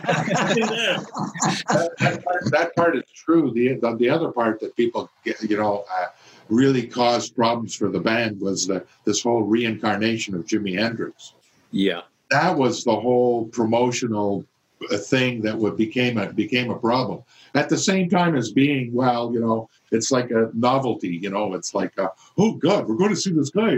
That, 1.69 1.91
that 1.99 2.25
part, 2.25 2.51
that 2.53 2.77
part 2.77 2.97
is 2.97 3.03
true. 3.13 3.51
The, 3.53 3.75
the 3.75 3.97
the 3.97 4.09
other 4.09 4.31
part 4.31 4.61
that 4.61 4.77
people 4.77 5.11
get, 5.25 5.43
you 5.43 5.57
know 5.57 5.85
uh, 5.91 6.07
really 6.49 6.87
caused 6.87 7.35
problems 7.35 7.75
for 7.75 7.89
the 7.89 7.99
band 7.99 8.41
was 8.41 8.69
the, 8.69 8.85
this 9.05 9.23
whole 9.23 9.43
reincarnation 9.43 10.35
of 10.35 10.45
Jimi 10.47 10.79
Hendrix. 10.79 11.35
yeah, 11.73 12.03
That 12.31 12.57
was 12.57 12.85
the 12.85 12.95
whole 12.95 13.47
promotional 13.47 14.45
uh, 14.93 14.97
thing 14.97 15.43
that 15.43 15.57
would 15.57 15.77
became 15.77 16.19
a 16.19 16.33
became 16.33 16.71
a 16.71 16.79
problem. 16.79 17.23
At 17.55 17.69
the 17.69 17.79
same 17.79 18.09
time 18.09 18.37
as 18.37 18.53
being 18.53 18.93
well, 18.93 19.33
you 19.33 19.41
know, 19.41 19.69
it's 19.91 20.13
like 20.13 20.31
a 20.31 20.51
novelty. 20.55 21.17
You 21.17 21.31
know, 21.31 21.55
it's 21.55 21.75
like, 21.75 21.99
uh, 21.99 22.11
oh 22.39 22.53
God, 22.53 22.89
we're 22.89 22.97
going 22.97 23.11
to 23.11 23.17
see 23.17 23.33
this 23.33 23.51
guy. 23.51 23.75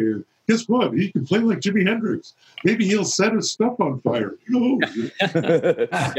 Guess 0.52 0.68
what? 0.68 0.92
He 0.92 1.11
can 1.11 1.25
play 1.26 1.38
like 1.38 1.61
Jimi 1.61 1.87
Hendrix. 1.87 2.35
Maybe 2.64 2.87
he'll 2.87 3.04
set 3.04 3.32
his 3.32 3.50
stuff 3.50 3.80
on 3.80 4.00
fire. 4.02 4.37
You 4.49 4.61
know, 4.61 4.78
yeah. 5.21 5.26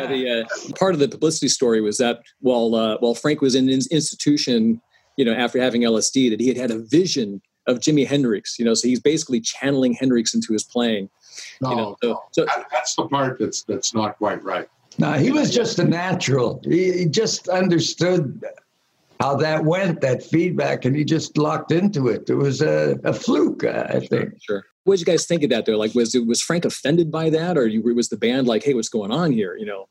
The 0.08 0.46
uh, 0.48 0.74
part 0.78 0.94
of 0.94 1.00
the 1.00 1.08
publicity 1.08 1.48
story 1.48 1.82
was 1.82 1.98
that 1.98 2.22
while 2.42 2.74
uh, 2.76 2.98
while 3.00 3.16
Frank 3.16 3.42
was 3.42 3.56
in 3.56 3.70
an 3.70 3.82
institution, 3.92 4.82
you 5.18 5.26
know, 5.26 5.34
after 5.34 5.62
having 5.62 5.82
LSD, 5.82 6.30
that 6.32 6.40
he 6.40 6.48
had 6.48 6.58
had 6.58 6.72
a 6.72 6.80
vision 6.80 7.42
of 7.68 7.80
Jimi 7.80 8.06
Hendrix. 8.08 8.58
You 8.58 8.66
know, 8.66 8.74
so 8.74 8.88
he's 8.88 9.00
basically 9.00 9.40
channeling 9.40 9.94
Hendrix 9.94 10.34
into 10.34 10.52
his 10.54 10.64
playing. 10.64 11.10
no, 11.62 11.70
You 11.70 11.76
know, 11.76 11.98
so, 12.02 12.10
no. 12.10 12.24
so 12.32 12.46
That- 12.46 12.66
that's 12.72 12.96
the 12.96 13.08
part 13.08 13.38
that's 13.40 13.64
that's 13.64 13.94
not 13.94 14.18
quite 14.18 14.44
right. 14.44 14.68
No, 15.00 15.14
he 15.14 15.32
was 15.32 15.50
just 15.52 15.80
a 15.80 15.84
natural. 15.84 16.62
He, 16.64 16.92
he 17.00 17.06
just 17.06 17.48
understood 17.50 18.44
how 19.24 19.36
that 19.38 19.64
went, 19.64 20.02
that 20.02 20.22
feedback, 20.22 20.86
and 20.86 20.96
he 20.96 21.06
just 21.06 21.38
locked 21.38 21.72
into 21.72 22.10
it. 22.10 22.30
It 22.30 22.36
was 22.36 22.62
a, 22.62 23.00
a 23.04 23.14
fluke, 23.14 23.64
uh, 23.64 23.88
I 23.90 24.00
think. 24.00 24.34
Sure. 24.42 24.64
What 24.84 24.96
did 24.96 25.00
you 25.00 25.06
guys 25.06 25.26
think 25.26 25.44
of 25.44 25.50
that? 25.52 25.66
There, 25.66 25.78
like, 25.78 25.96
was 25.96 26.14
was 26.28 26.42
Frank 26.42 26.66
offended 26.66 27.10
by 27.10 27.30
that, 27.30 27.58
or 27.58 27.66
you, 27.68 27.82
was 27.96 28.10
the 28.10 28.18
band 28.18 28.48
like, 28.48 28.64
"Hey, 28.64 28.74
what's 28.74 28.90
going 28.90 29.12
on 29.12 29.32
here?" 29.32 29.56
You 29.56 29.66
know, 29.66 29.88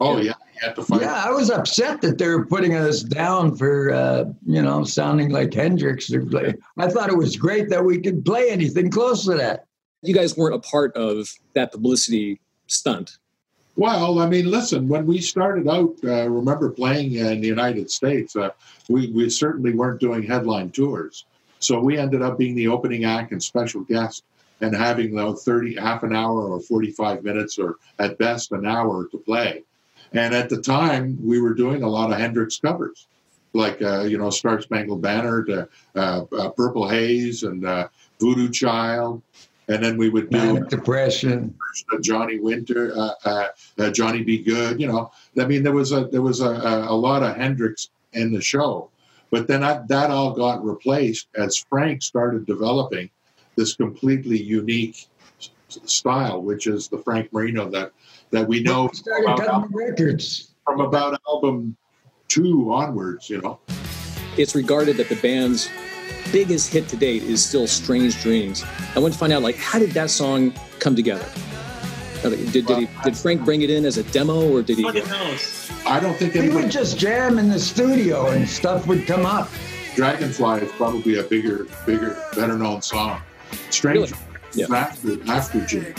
Oh 0.00 0.16
yeah, 0.16 0.34
you 0.54 0.60
had 0.60 0.74
to 0.74 0.82
fight. 0.82 1.02
Yeah, 1.02 1.22
I 1.24 1.30
was 1.30 1.48
upset 1.48 2.00
that 2.00 2.18
they 2.18 2.26
were 2.28 2.44
putting 2.44 2.74
us 2.74 3.02
down 3.02 3.56
for, 3.56 3.92
uh, 3.92 4.24
you 4.44 4.60
know, 4.60 4.82
sounding 4.82 5.30
like 5.30 5.54
Hendrix. 5.54 6.12
I 6.12 6.88
thought 6.88 7.08
it 7.08 7.16
was 7.16 7.36
great 7.36 7.68
that 7.68 7.84
we 7.84 8.00
could 8.00 8.24
play 8.24 8.50
anything 8.50 8.90
close 8.90 9.24
to 9.26 9.34
that. 9.34 9.66
you 10.02 10.14
guys 10.14 10.36
weren't 10.36 10.56
a 10.56 10.58
part 10.58 10.96
of 10.96 11.28
that 11.54 11.70
publicity 11.70 12.40
stunt. 12.66 13.18
Well, 13.74 14.18
I 14.18 14.28
mean, 14.28 14.50
listen, 14.50 14.86
when 14.86 15.06
we 15.06 15.20
started 15.20 15.66
out, 15.66 15.94
uh, 16.04 16.28
remember 16.28 16.70
playing 16.70 17.14
in 17.14 17.40
the 17.40 17.46
United 17.46 17.90
States, 17.90 18.36
uh, 18.36 18.50
we, 18.88 19.10
we 19.12 19.30
certainly 19.30 19.72
weren't 19.72 20.00
doing 20.00 20.22
headline 20.22 20.70
tours. 20.70 21.24
So 21.58 21.80
we 21.80 21.96
ended 21.96 22.22
up 22.22 22.38
being 22.38 22.54
the 22.54 22.68
opening 22.68 23.04
act 23.04 23.32
and 23.32 23.42
special 23.42 23.82
guest 23.82 24.24
and 24.60 24.76
having 24.76 25.14
the 25.14 25.34
30, 25.34 25.76
half 25.76 26.02
an 26.02 26.14
hour 26.14 26.42
or 26.42 26.60
45 26.60 27.24
minutes 27.24 27.58
or 27.58 27.76
at 27.98 28.18
best 28.18 28.52
an 28.52 28.66
hour 28.66 29.06
to 29.08 29.18
play. 29.18 29.62
And 30.12 30.34
at 30.34 30.50
the 30.50 30.60
time, 30.60 31.18
we 31.24 31.40
were 31.40 31.54
doing 31.54 31.82
a 31.82 31.88
lot 31.88 32.12
of 32.12 32.18
Hendrix 32.18 32.58
covers, 32.58 33.06
like, 33.54 33.80
uh, 33.80 34.02
you 34.02 34.18
know, 34.18 34.28
Star 34.28 34.60
Spangled 34.60 35.00
Banner 35.00 35.44
to 35.44 35.68
uh, 35.96 36.24
uh, 36.38 36.48
Purple 36.50 36.88
Haze 36.88 37.42
and 37.42 37.64
uh, 37.64 37.88
Voodoo 38.20 38.50
Child. 38.50 39.22
And 39.68 39.82
then 39.82 39.96
we 39.96 40.08
would 40.10 40.28
do 40.30 40.36
Manic 40.38 40.68
depression. 40.68 41.54
Johnny 42.02 42.38
Winter, 42.40 42.92
uh, 42.96 43.10
uh, 43.24 43.48
uh, 43.78 43.90
Johnny 43.90 44.22
Be 44.22 44.38
Good. 44.38 44.80
You 44.80 44.88
know, 44.88 45.10
I 45.38 45.44
mean, 45.46 45.62
there 45.62 45.72
was 45.72 45.92
a 45.92 46.06
there 46.06 46.22
was 46.22 46.40
a, 46.40 46.48
a, 46.50 46.90
a 46.92 46.94
lot 46.96 47.22
of 47.22 47.36
Hendrix 47.36 47.90
in 48.12 48.32
the 48.32 48.40
show, 48.40 48.90
but 49.30 49.46
then 49.46 49.60
that, 49.60 49.88
that 49.88 50.10
all 50.10 50.32
got 50.32 50.62
replaced 50.64 51.28
as 51.36 51.56
Frank 51.70 52.02
started 52.02 52.44
developing 52.44 53.08
this 53.56 53.74
completely 53.74 54.42
unique 54.42 55.06
s- 55.40 55.50
style, 55.84 56.42
which 56.42 56.66
is 56.66 56.88
the 56.88 56.98
Frank 56.98 57.32
Marino 57.32 57.70
that 57.70 57.92
that 58.32 58.46
we 58.46 58.62
know 58.62 58.88
We 58.92 58.96
started 58.98 59.24
about, 59.30 59.38
cutting 59.46 59.70
records. 59.76 60.52
from 60.64 60.80
about 60.80 61.20
album 61.28 61.76
two 62.28 62.72
onwards. 62.72 63.30
You 63.30 63.40
know, 63.42 63.60
It's 64.36 64.54
regarded 64.54 64.96
that 64.96 65.08
the 65.08 65.16
band's 65.16 65.68
biggest 66.32 66.72
hit 66.72 66.88
to 66.88 66.96
date 66.96 67.22
is 67.22 67.44
still 67.44 67.66
"Strange 67.66 68.20
Dreams." 68.22 68.64
I 68.96 68.98
want 68.98 69.12
to 69.12 69.18
find 69.18 69.32
out, 69.32 69.42
like, 69.42 69.56
how 69.56 69.78
did 69.78 69.90
that 69.92 70.10
song 70.10 70.52
come 70.78 70.96
together? 70.96 71.26
Did, 72.22 72.52
did, 72.52 72.78
he, 72.78 72.88
did 73.02 73.16
Frank 73.16 73.44
bring 73.44 73.62
it 73.62 73.70
in 73.70 73.84
as 73.84 73.98
a 73.98 74.04
demo, 74.04 74.48
or 74.52 74.62
did 74.62 74.76
he? 74.76 74.84
Nobody 74.84 75.04
knows. 75.06 75.70
I 75.86 75.98
don't 75.98 76.14
think 76.16 76.34
We 76.34 76.40
anybody, 76.40 76.64
would 76.64 76.72
just 76.72 76.96
jam 76.96 77.38
in 77.38 77.48
the 77.48 77.58
studio 77.58 78.28
and 78.28 78.48
stuff 78.48 78.86
would 78.86 79.06
come 79.06 79.26
up. 79.26 79.48
Dragonfly 79.96 80.60
is 80.62 80.72
probably 80.72 81.18
a 81.18 81.24
bigger, 81.24 81.66
bigger, 81.84 82.16
better 82.34 82.56
known 82.56 82.80
song. 82.80 83.20
Strange 83.70 84.12
Really? 84.12 84.12
Yeah. 84.54 84.66
after 84.74 85.18
after 85.30 85.60
Jimmy. 85.66 85.94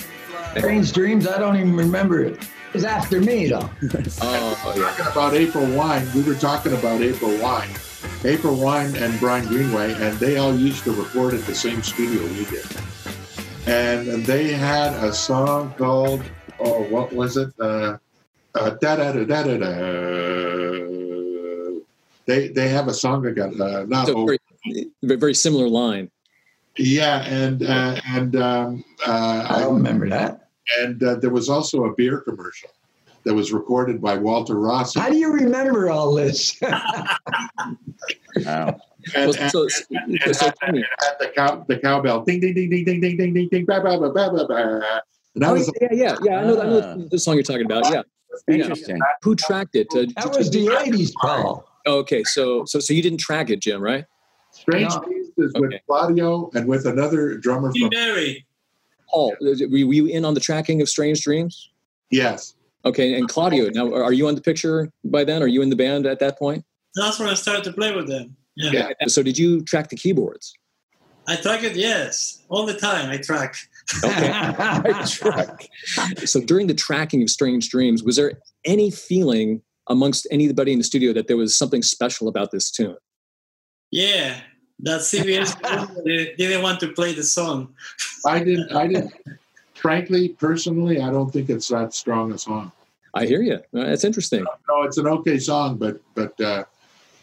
Strange 0.57 0.93
Dreams, 0.93 1.27
I 1.27 1.39
don't 1.39 1.57
even 1.57 1.75
remember 1.75 2.23
it. 2.23 2.33
It 2.33 2.73
was 2.73 2.85
after 2.85 3.19
me, 3.19 3.47
though. 3.47 3.69
Oh, 4.21 4.63
oh, 4.65 4.73
yeah. 4.75 4.89
talking 4.89 5.07
about 5.07 5.33
April 5.33 5.65
Wine, 5.75 6.07
we 6.15 6.23
were 6.23 6.35
talking 6.35 6.73
about 6.73 7.01
April 7.01 7.37
Wine. 7.39 7.69
April 8.25 8.55
Wine 8.55 8.95
and 8.95 9.19
Brian 9.19 9.45
Greenway, 9.47 9.93
and 9.93 10.17
they 10.17 10.37
all 10.37 10.55
used 10.55 10.83
to 10.85 10.93
record 10.93 11.33
at 11.33 11.45
the 11.45 11.53
same 11.55 11.83
studio 11.83 12.21
we 12.23 12.45
did. 12.45 12.65
And, 13.67 14.07
and 14.07 14.25
they 14.25 14.53
had 14.53 14.93
a 15.03 15.13
song 15.13 15.73
called, 15.77 16.23
oh, 16.59 16.83
what 16.83 17.11
was 17.11 17.35
it? 17.37 17.53
Uh, 17.59 17.97
uh, 18.55 18.69
da 18.81 18.95
da 18.95 19.11
da 19.11 19.23
da 19.25 19.43
da 19.43 19.57
da. 19.57 19.73
They 22.25 22.47
they 22.47 22.69
have 22.69 22.87
a 22.87 22.93
song 22.93 23.23
that 23.23 23.33
got 23.33 23.59
uh, 23.59 23.85
not 23.85 24.07
So 24.07 24.13
oh, 24.15 24.25
very, 24.25 24.39
very 25.01 25.33
similar 25.33 25.67
line. 25.67 26.09
yeah, 26.77 27.23
and 27.25 27.63
uh, 27.63 27.99
and 28.05 28.35
um, 28.37 28.85
uh, 29.05 29.45
I 29.49 29.59
don't 29.59 29.75
remember 29.75 30.07
that. 30.09 30.47
and 30.79 31.03
uh, 31.03 31.15
there 31.15 31.29
was 31.29 31.49
also 31.49 31.83
a 31.85 31.93
beer 31.93 32.21
commercial 32.21 32.69
that 33.25 33.33
was 33.33 33.51
recorded 33.53 34.01
by 34.01 34.17
Walter 34.17 34.55
Rossi. 34.55 34.99
How 34.99 35.09
do 35.09 35.17
you 35.17 35.31
remember 35.31 35.89
all 35.89 36.13
this? 36.13 36.59
Wow. 38.45 38.79
And, 39.15 39.27
Well, 39.27 39.29
and- 39.33 39.37
and- 39.37 39.51
so, 39.51 39.67
so 39.67 39.83
and- 39.91 40.17
and 40.21 40.85
the 41.19 41.31
cow 41.35 41.65
the 41.67 41.77
cowbell 41.77 42.23
ding 42.23 42.39
ding 42.39 42.53
ding 42.53 42.69
ding 42.69 42.83
ding 42.85 42.99
ding 43.01 43.17
ding 43.17 43.33
ding 43.33 43.47
ding 43.51 43.65
ba 43.65 43.79
ba 43.81 43.97
ba 43.99 44.09
ba 44.11 44.31
ba 44.31 44.45
ba. 44.47 45.01
And 45.35 45.43
that 45.43 45.49
oh, 45.49 45.53
was 45.53 45.71
yeah, 45.81 45.87
yeah, 45.91 46.15
yeah. 46.23 46.39
I 46.39 46.43
know, 46.45 46.61
I 46.61 46.65
know 46.65 46.81
Ah. 46.83 47.07
the 47.11 47.19
song 47.19 47.35
you're 47.35 47.43
talking 47.43 47.65
about. 47.65 47.83
Yeah. 47.91 48.01
Interesting. 48.47 48.99
Who 49.21 49.35
tracked 49.35 49.75
it? 49.75 49.87
Uh, 49.95 50.05
that 50.17 50.35
was 50.35 50.49
the 50.49 50.65
80s, 50.67 51.13
Paul. 51.21 51.67
okay, 51.85 52.23
so 52.23 52.65
so 52.65 52.79
so 52.79 52.93
you 52.93 53.01
didn't 53.01 53.19
track 53.19 53.49
it, 53.49 53.59
Jim, 53.61 53.81
right? 53.81 54.05
Strange 54.51 54.89
No. 54.95 55.01
Days 55.01 55.27
is 55.37 55.53
with 55.55 55.65
Okay. 55.73 55.81
Claudio 55.87 56.49
and 56.55 56.67
with 56.67 56.85
another 56.87 57.37
drummer 57.37 57.71
Jim 57.71 57.83
from 57.83 57.89
Barry. 57.91 58.45
Paul, 59.09 59.35
were 59.41 59.53
you- 59.53 59.87
were 59.87 59.93
you 59.93 60.05
in 60.07 60.25
on 60.25 60.33
the 60.33 60.39
tracking 60.39 60.81
of 60.81 60.89
Strange 60.89 61.21
Dreams? 61.23 61.69
yes. 62.09 62.55
Okay, 62.85 63.13
and 63.13 63.29
Claudio. 63.29 63.69
Now, 63.69 63.93
are 63.93 64.11
you 64.11 64.27
on 64.27 64.35
the 64.35 64.41
picture 64.41 64.89
by 65.05 65.23
then? 65.23 65.41
Are 65.41 65.47
you 65.47 65.61
in 65.61 65.69
the 65.69 65.75
band 65.75 66.05
at 66.05 66.19
that 66.19 66.37
point? 66.37 66.65
That's 66.95 67.19
when 67.19 67.29
I 67.29 67.33
started 67.33 67.63
to 67.65 67.73
play 67.73 67.95
with 67.95 68.07
them. 68.07 68.35
Yeah. 68.55 68.89
Yeah. 68.99 69.07
So, 69.07 69.23
did 69.23 69.37
you 69.37 69.61
track 69.61 69.89
the 69.89 69.95
keyboards? 69.95 70.53
I 71.27 71.37
track 71.37 71.63
it, 71.63 71.75
yes. 71.77 72.43
All 72.49 72.65
the 72.65 72.73
time 72.73 73.09
I 73.09 73.17
track. 73.17 73.55
Okay. 74.03 74.31
I 74.33 75.05
track. 75.07 75.69
So, 76.25 76.41
during 76.41 76.67
the 76.67 76.73
tracking 76.73 77.23
of 77.23 77.29
Strange 77.29 77.69
Dreams, 77.69 78.03
was 78.03 78.17
there 78.17 78.33
any 78.65 78.91
feeling 78.91 79.61
amongst 79.87 80.27
anybody 80.31 80.73
in 80.73 80.77
the 80.77 80.83
studio 80.83 81.13
that 81.13 81.27
there 81.27 81.37
was 81.37 81.55
something 81.55 81.81
special 81.81 82.27
about 82.27 82.51
this 82.51 82.69
tune? 82.69 82.97
Yeah. 83.91 84.41
That 84.79 85.01
CBS 85.01 85.55
they 86.03 86.33
didn't 86.37 86.61
want 86.61 86.79
to 86.81 86.91
play 86.91 87.13
the 87.13 87.23
song. 87.23 87.73
I 88.25 88.39
didn't 88.39 88.71
I 88.73 88.87
didn't 88.87 89.13
frankly, 89.83 90.29
personally, 90.29 90.99
I 90.99 91.11
don't 91.11 91.31
think 91.31 91.49
it's 91.51 91.67
that 91.67 91.93
strong 91.93 92.31
a 92.31 92.37
song. 92.39 92.71
I 93.13 93.25
hear 93.27 93.43
you. 93.43 93.59
That's 93.73 94.03
interesting. 94.03 94.43
No, 94.69 94.81
it's 94.83 94.97
an 94.97 95.07
okay 95.07 95.37
song, 95.37 95.77
but 95.77 96.01
but 96.15 96.39
uh, 96.41 96.63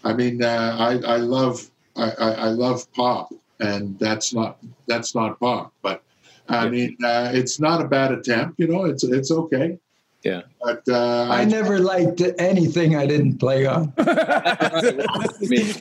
I 0.05 0.13
mean 0.13 0.41
uh, 0.43 0.77
I 0.79 1.15
I 1.15 1.17
love 1.17 1.69
I, 1.97 2.11
I, 2.13 2.31
I 2.33 2.49
love 2.51 2.87
pop 2.93 3.33
and 3.59 3.99
that's 3.99 4.33
not 4.33 4.59
that's 4.87 5.15
not 5.17 5.41
pop. 5.41 5.73
But 5.83 6.03
I 6.49 6.65
Yeah. 6.65 6.71
mean, 6.71 6.97
uh, 7.03 7.31
it's 7.35 7.59
not 7.59 7.81
a 7.81 7.89
bad 7.89 8.13
attempt. 8.13 8.61
You 8.61 8.69
know, 8.69 8.85
it's 8.85 9.03
it's 9.03 9.33
okay. 9.33 9.79
Yeah. 10.23 10.43
But 10.63 10.83
uh, 10.89 11.29
I 11.31 11.45
never 11.45 11.79
liked 11.79 12.23
anything 12.39 12.95
I 12.95 13.07
didn't 13.07 13.39
play 13.39 13.65
on. 13.67 13.93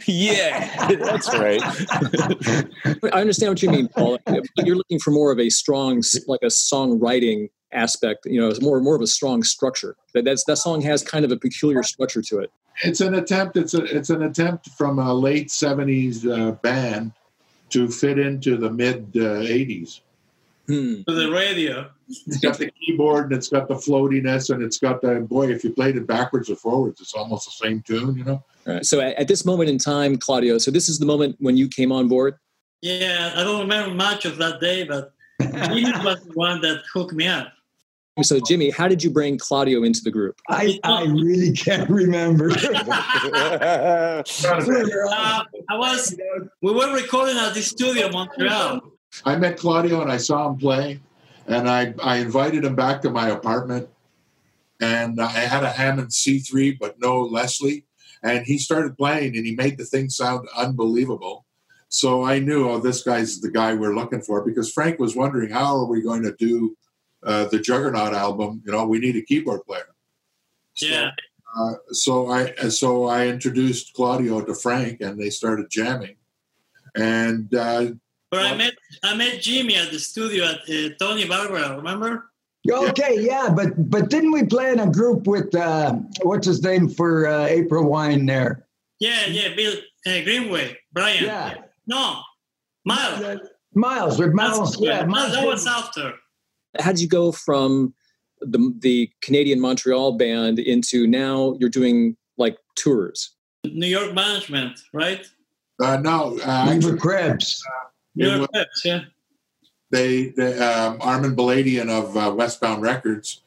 yeah, 0.06 0.88
that's 0.88 1.38
right. 1.38 1.62
I 3.14 3.20
understand 3.20 3.52
what 3.52 3.62
you 3.62 3.70
mean, 3.70 3.90
Paul. 3.90 4.18
You're 4.58 4.78
looking 4.78 5.00
for 5.00 5.12
more 5.12 5.32
of 5.32 5.40
a 5.40 5.50
strong, 5.50 6.02
like 6.28 6.42
a 6.42 6.48
songwriting 6.48 7.50
aspect. 7.74 8.26
You 8.26 8.40
know, 8.40 8.48
it's 8.48 8.62
more 8.62 8.80
more 8.80 8.96
of 8.96 9.02
a 9.02 9.08
strong 9.08 9.44
structure. 9.44 9.96
That 10.14 10.24
that's 10.24 10.46
that 10.46 10.58
song 10.58 10.82
has 10.82 11.04
kind 11.04 11.26
of 11.26 11.32
a 11.32 11.38
peculiar 11.38 11.84
structure 11.84 12.22
to 12.22 12.40
it. 12.40 12.52
it's 12.84 13.02
an 13.02 13.16
attempt. 13.16 13.58
It's 13.58 13.74
a 13.74 13.84
it's 13.84 14.10
an 14.10 14.24
attempt 14.24 14.70
from 14.70 15.00
a 15.00 15.14
late 15.14 15.50
'70s 15.50 16.26
uh, 16.26 16.52
band 16.54 17.12
to 17.72 17.90
fit 17.90 18.18
into 18.18 18.56
the 18.56 18.72
mid 18.72 19.12
uh, 19.16 19.44
'80s. 19.44 20.00
Hmm. 20.70 21.02
to 21.08 21.16
the 21.16 21.32
radio. 21.32 21.90
It's 22.08 22.38
got 22.38 22.60
the 22.60 22.70
keyboard 22.70 23.26
and 23.26 23.34
it's 23.34 23.48
got 23.48 23.68
the 23.68 23.74
floatiness 23.74 24.54
and 24.54 24.62
it's 24.62 24.78
got 24.78 25.02
the 25.02 25.16
boy. 25.16 25.50
If 25.50 25.64
you 25.64 25.72
played 25.74 25.98
it 25.98 26.06
backwards 26.06 26.48
or 26.48 26.58
forwards, 26.58 27.02
it's 27.02 27.16
almost 27.16 27.46
the 27.46 27.66
same 27.66 27.82
tune. 27.82 28.16
You 28.16 28.24
know. 28.24 28.44
All 28.68 28.74
right. 28.76 28.86
So 28.86 29.00
at, 29.00 29.16
at 29.16 29.28
this 29.28 29.46
moment 29.46 29.72
in 29.72 29.80
time, 29.80 30.18
Claudio. 30.18 30.60
So 30.60 30.70
this 30.70 30.88
is 30.88 31.00
the 31.00 31.08
moment 31.08 31.38
when 31.40 31.58
you 31.58 31.68
came 31.68 31.92
on 31.92 32.08
board. 32.08 32.36
Yeah, 32.84 33.34
I 33.36 33.44
don't 33.44 33.62
remember 33.62 33.96
much 33.96 34.26
of 34.26 34.38
that 34.38 34.62
day, 34.62 34.84
but 34.84 35.12
he 35.40 35.86
was 36.04 36.24
the 36.24 36.34
one 36.36 36.62
that 36.62 36.84
hooked 36.94 37.14
me 37.14 37.28
up. 37.28 37.52
So 38.22 38.40
Jimmy, 38.40 38.70
how 38.70 38.88
did 38.88 39.04
you 39.04 39.10
bring 39.10 39.40
Claudio 39.40 39.82
into 39.82 40.02
the 40.04 40.12
group? 40.12 40.40
I, 40.50 40.78
I 40.84 41.06
really 41.06 41.52
can't 41.52 41.90
remember. 41.90 42.52
Uh, 44.20 44.24
I 45.70 45.78
was 45.78 46.16
we 46.62 46.74
were 46.74 46.94
recording 46.94 47.38
at 47.38 47.54
the 47.54 47.62
studio 47.62 48.08
in 48.08 48.12
Montreal. 48.12 48.82
I 49.26 49.36
met 49.36 49.58
Claudio 49.58 50.02
and 50.02 50.12
I 50.12 50.18
saw 50.18 50.50
him 50.50 50.58
play, 50.58 51.00
and 51.48 51.70
I 51.70 51.94
I 52.02 52.18
invited 52.18 52.64
him 52.64 52.76
back 52.76 53.02
to 53.02 53.10
my 53.10 53.30
apartment, 53.30 53.90
and 54.80 55.20
I 55.22 55.28
had 55.28 55.64
a 55.64 55.72
Hammond 55.72 56.10
C3 56.10 56.78
but 56.80 57.00
no 57.00 57.22
Leslie, 57.22 57.86
and 58.24 58.46
he 58.46 58.58
started 58.58 58.98
playing 58.98 59.36
and 59.36 59.46
he 59.46 59.56
made 59.56 59.78
the 59.78 59.86
thing 59.86 60.10
sound 60.10 60.48
unbelievable. 60.56 61.46
So 61.90 62.24
I 62.24 62.38
knew, 62.38 62.70
oh, 62.70 62.80
this 62.80 63.02
guy's 63.02 63.42
the 63.42 63.50
guy 63.50 63.74
we're 63.74 63.96
looking 63.96 64.22
for 64.22 64.46
because 64.46 64.72
Frank 64.72 65.00
was 65.00 65.16
wondering 65.16 65.50
how 65.50 65.76
are 65.78 65.88
we 65.88 66.04
going 66.04 66.22
to 66.22 66.36
do 66.38 66.78
uh, 67.24 67.46
the 67.46 67.60
Juggernaut 67.60 68.14
album? 68.14 68.62
You 68.66 68.72
know, 68.72 68.86
we 68.86 69.00
need 69.00 69.16
a 69.16 69.24
keyboard 69.24 69.66
player. 69.66 69.96
So, 70.76 70.86
Yeah. 70.86 71.12
Uh, 71.58 71.74
so 71.92 72.30
I 72.30 72.54
so 72.70 73.06
I 73.06 73.26
introduced 73.28 73.94
Claudio 73.94 74.42
to 74.42 74.54
Frank, 74.54 75.02
and 75.02 75.20
they 75.20 75.32
started 75.32 75.68
jamming, 75.72 76.16
and 76.96 77.52
uh, 77.56 77.88
But 78.32 78.46
I 78.46 78.56
met 78.56 78.74
I 79.04 79.16
met 79.16 79.42
Jimmy 79.42 79.76
at 79.76 79.92
the 79.92 80.00
studio 80.00 80.46
at 80.46 80.60
uh, 80.70 80.90
Tony 81.00 81.26
Barbara. 81.28 81.76
Remember? 81.76 82.26
okay, 82.70 83.20
yeah, 83.20 83.50
but 83.50 83.90
but 83.90 84.10
didn't 84.10 84.32
we 84.32 84.44
play 84.44 84.72
in 84.72 84.80
a 84.80 84.90
group 84.92 85.26
with 85.26 85.54
uh, 85.56 85.96
what's 86.22 86.46
his 86.46 86.62
name 86.62 86.90
for 86.90 87.28
uh, 87.28 87.46
April 87.46 87.90
Wine 87.90 88.26
there? 88.26 88.68
Yeah, 89.00 89.26
yeah. 89.28 89.56
Bill 89.56 89.74
uh, 90.06 90.24
Greenway, 90.24 90.78
Brian. 90.94 91.24
Yeah. 91.24 91.56
No, 91.88 92.22
Miles. 92.86 93.40
Miles 93.74 94.20
with 94.20 94.36
That's- 94.36 94.58
Miles. 94.58 94.82
Yeah, 94.82 95.06
Miles. 95.06 95.34
that 95.34 95.46
was 95.46 95.66
after. 95.68 96.14
How 96.80 96.92
did 96.92 97.02
you 97.02 97.08
go 97.08 97.32
from 97.32 97.94
the 98.42 98.74
the 98.80 99.10
Canadian 99.22 99.60
Montreal 99.60 100.18
band 100.18 100.60
into 100.60 101.08
now 101.08 101.56
you're 101.60 101.70
doing 101.70 102.16
like 102.38 102.58
tours? 102.76 103.32
New 103.66 103.88
York 103.88 104.14
management, 104.14 104.80
right? 104.94 105.26
uh, 105.82 105.98
no, 105.98 106.38
uh, 106.44 106.66
We 106.68 106.76
actually, 106.76 106.92
were 106.92 106.98
Krebs. 106.98 107.64
New 108.20 108.34
It 108.34 108.38
York 108.38 108.52
Krebs, 108.52 108.82
yeah. 108.84 109.02
they, 109.90 110.30
they 110.30 110.60
um, 110.60 110.98
Armen 111.02 111.36
Boladian 111.36 111.90
of 111.90 112.16
uh, 112.16 112.34
Westbound 112.36 112.82
Records. 112.82 113.42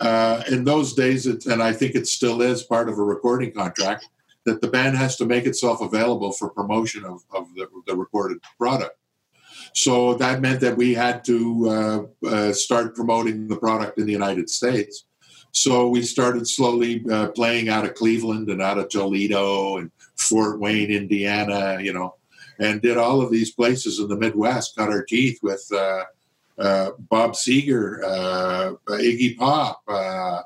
Uh, 0.00 0.44
in 0.50 0.62
those 0.62 0.94
days, 0.94 1.26
it, 1.26 1.46
and 1.46 1.60
I 1.60 1.72
think 1.72 1.94
it 1.94 2.06
still 2.06 2.40
is 2.42 2.62
part 2.62 2.88
of 2.88 2.98
a 2.98 3.02
recording 3.02 3.52
contract, 3.52 4.08
that 4.44 4.60
the 4.60 4.68
band 4.68 4.96
has 4.96 5.16
to 5.16 5.26
make 5.26 5.44
itself 5.46 5.80
available 5.80 6.32
for 6.32 6.50
promotion 6.50 7.04
of, 7.04 7.24
of 7.32 7.52
the, 7.54 7.66
the 7.86 7.96
recorded 7.96 8.38
product. 8.58 8.96
So 9.74 10.14
that 10.14 10.40
meant 10.40 10.60
that 10.60 10.76
we 10.76 10.94
had 10.94 11.24
to 11.24 11.38
uh, 11.68 12.26
uh, 12.26 12.52
start 12.52 12.94
promoting 12.94 13.48
the 13.48 13.56
product 13.56 13.98
in 13.98 14.06
the 14.06 14.12
United 14.12 14.48
States. 14.48 15.04
So 15.52 15.88
we 15.88 16.02
started 16.02 16.46
slowly 16.46 17.04
uh, 17.10 17.28
playing 17.28 17.68
out 17.68 17.84
of 17.84 17.94
Cleveland 17.94 18.48
and 18.50 18.62
out 18.62 18.78
of 18.78 18.88
Toledo 18.88 19.78
and 19.78 19.90
Fort 20.16 20.60
Wayne, 20.60 20.90
Indiana, 20.90 21.78
you 21.80 21.92
know, 21.92 22.14
and 22.58 22.82
did 22.82 22.96
all 22.96 23.20
of 23.20 23.30
these 23.30 23.52
places 23.52 23.98
in 24.00 24.08
the 24.08 24.16
Midwest, 24.16 24.76
cut 24.76 24.88
our 24.88 25.04
teeth 25.04 25.38
with 25.42 25.66
uh, 25.72 26.04
uh, 26.58 26.90
Bob 26.98 27.32
Seger, 27.32 28.02
uh, 28.04 28.72
Iggy 28.88 29.36
Pop, 29.36 29.82
uh, 29.88 30.42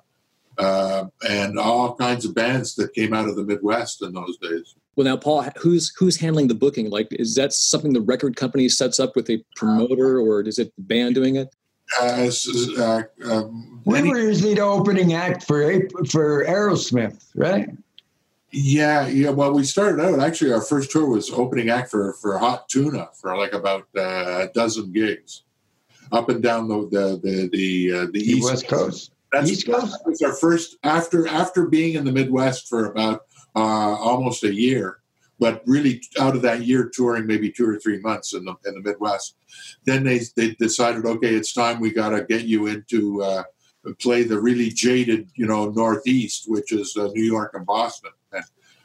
uh, 0.58 1.04
and 1.28 1.58
all 1.58 1.94
kinds 1.96 2.24
of 2.24 2.34
bands 2.34 2.74
that 2.74 2.92
came 2.94 3.14
out 3.14 3.28
of 3.28 3.36
the 3.36 3.42
Midwest 3.44 4.02
in 4.02 4.12
those 4.12 4.36
days. 4.38 4.74
Well, 4.94 5.06
now 5.06 5.16
Paul, 5.16 5.46
who's 5.56 5.90
who's 5.96 6.18
handling 6.18 6.48
the 6.48 6.54
booking? 6.54 6.90
Like, 6.90 7.08
is 7.12 7.34
that 7.36 7.54
something 7.54 7.94
the 7.94 8.02
record 8.02 8.36
company 8.36 8.68
sets 8.68 9.00
up 9.00 9.16
with 9.16 9.30
a 9.30 9.42
promoter, 9.56 10.20
or 10.20 10.42
is 10.42 10.58
it 10.58 10.70
the 10.76 10.82
band 10.82 11.14
doing 11.14 11.36
it? 11.36 11.48
Uh, 12.00 12.30
uh, 12.78 13.02
um, 13.24 13.80
We 13.86 13.98
any- 13.98 14.10
were 14.10 14.18
usually 14.20 14.54
the 14.54 14.60
opening 14.62 15.14
act 15.14 15.44
for 15.44 15.62
April, 15.62 16.04
for 16.04 16.44
Aerosmith, 16.44 17.24
right? 17.34 17.70
Yeah, 18.52 19.06
yeah. 19.06 19.30
Well, 19.30 19.52
we 19.54 19.64
started 19.64 20.04
out 20.04 20.20
actually. 20.20 20.52
Our 20.52 20.60
first 20.60 20.90
tour 20.90 21.06
was 21.06 21.30
opening 21.30 21.70
act 21.70 21.90
for 21.90 22.12
for 22.14 22.36
Hot 22.36 22.68
Tuna 22.68 23.08
for 23.18 23.36
like 23.36 23.54
about 23.54 23.88
uh, 23.96 24.46
a 24.46 24.50
dozen 24.52 24.92
gigs, 24.92 25.44
up 26.12 26.28
and 26.28 26.42
down 26.42 26.68
the 26.68 26.86
the 26.90 27.20
the 27.22 27.48
the, 27.48 27.92
uh, 27.92 28.06
the 28.06 28.12
The 28.12 28.20
east 28.20 28.44
West 28.44 28.68
Coast. 28.68 29.12
That's 29.32 29.50
East 29.50 29.66
Coast? 29.66 29.92
that 29.92 30.06
was 30.06 30.20
our 30.20 30.34
first 30.34 30.76
after 30.82 31.26
after 31.26 31.66
being 31.66 31.94
in 31.94 32.04
the 32.04 32.12
Midwest 32.12 32.68
for 32.68 32.90
about 32.90 33.22
uh, 33.56 33.58
almost 33.58 34.44
a 34.44 34.54
year, 34.54 34.98
but 35.38 35.62
really 35.64 36.02
out 36.20 36.36
of 36.36 36.42
that 36.42 36.66
year 36.66 36.90
touring 36.92 37.26
maybe 37.26 37.50
two 37.50 37.66
or 37.66 37.78
three 37.78 38.00
months 38.00 38.34
in 38.34 38.44
the 38.44 38.54
in 38.66 38.74
the 38.74 38.82
Midwest. 38.82 39.36
Then 39.86 40.04
they 40.04 40.20
they 40.36 40.50
decided, 40.56 41.06
okay, 41.06 41.34
it's 41.34 41.54
time 41.54 41.80
we 41.80 41.90
got 41.90 42.10
to 42.10 42.24
get 42.24 42.44
you 42.44 42.66
into 42.66 43.22
uh, 43.22 43.44
play 43.98 44.24
the 44.24 44.38
really 44.38 44.68
jaded, 44.68 45.30
you 45.34 45.46
know, 45.46 45.70
Northeast, 45.70 46.44
which 46.48 46.72
is 46.72 46.96
uh, 46.98 47.08
New 47.14 47.24
York 47.24 47.52
and 47.54 47.66
Boston, 47.66 48.10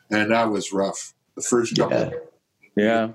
and, 0.09 0.21
and 0.21 0.31
that 0.31 0.49
was 0.49 0.71
rough. 0.71 1.13
The 1.35 1.41
first 1.41 1.77
couple. 1.77 1.97
Yeah. 1.97 2.09
yeah. 2.75 3.07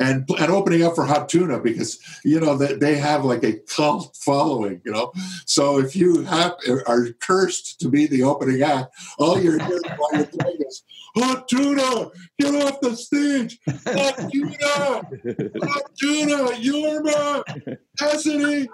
and 0.00 0.28
and 0.38 0.50
opening 0.50 0.82
up 0.82 0.94
for 0.94 1.04
Hot 1.04 1.28
Tuna 1.28 1.60
because 1.60 1.98
you 2.24 2.40
know 2.40 2.56
they, 2.56 2.74
they 2.74 2.96
have 2.96 3.24
like 3.24 3.44
a 3.44 3.58
cult 3.74 4.16
following, 4.16 4.80
you 4.84 4.92
know. 4.92 5.12
So 5.46 5.78
if 5.78 5.94
you 5.94 6.22
have 6.24 6.54
are 6.86 7.08
cursed 7.20 7.80
to 7.80 7.88
be 7.88 8.06
the 8.06 8.22
opening 8.24 8.62
act, 8.62 8.94
all 9.18 9.40
you're 9.40 9.58
hearing 9.58 9.82
while 9.96 10.10
you're 10.14 10.26
playing 10.26 10.58
is 10.66 10.82
Hot 11.16 11.48
Tuna, 11.48 12.10
get 12.38 12.54
off 12.54 12.80
the 12.80 12.96
stage, 12.96 13.58
Hot 13.68 14.30
Tuna, 14.30 15.02
Hot 15.66 15.90
Tuna, 15.98 16.36
Jorma, 16.56 17.78
Casady. 17.98 18.66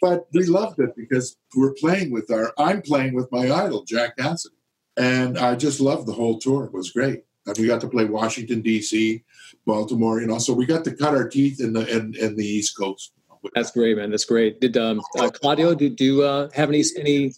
But 0.00 0.26
we 0.32 0.44
loved 0.46 0.80
it 0.80 0.94
because 0.96 1.36
we're 1.56 1.74
playing 1.74 2.10
with 2.10 2.30
our 2.30 2.52
I'm 2.58 2.82
playing 2.82 3.14
with 3.14 3.30
my 3.32 3.50
idol 3.50 3.84
Jack 3.84 4.18
Casady, 4.18 4.48
and 4.96 5.38
I 5.38 5.54
just 5.56 5.80
loved 5.80 6.06
the 6.06 6.12
whole 6.12 6.38
tour. 6.38 6.64
It 6.64 6.72
was 6.72 6.90
great. 6.90 7.24
And 7.46 7.56
we 7.58 7.66
got 7.66 7.80
to 7.82 7.88
play 7.88 8.04
Washington 8.06 8.62
D.C. 8.62 9.22
Baltimore, 9.66 10.20
you 10.20 10.26
know. 10.26 10.38
So 10.38 10.52
we 10.54 10.66
got 10.66 10.84
to 10.84 10.94
cut 10.94 11.14
our 11.14 11.28
teeth 11.28 11.60
in 11.60 11.72
the 11.72 11.86
in, 11.86 12.14
in 12.14 12.36
the 12.36 12.44
East 12.44 12.76
Coast. 12.76 13.12
That's 13.54 13.70
great, 13.70 13.98
man. 13.98 14.10
That's 14.10 14.24
great. 14.24 14.60
Did 14.60 14.76
um, 14.78 15.02
uh, 15.18 15.28
Claudio 15.28 15.74
do, 15.74 15.90
do 15.90 16.04
you 16.04 16.22
uh, 16.22 16.48
have 16.54 16.70
any 16.70 16.82
any 16.98 17.34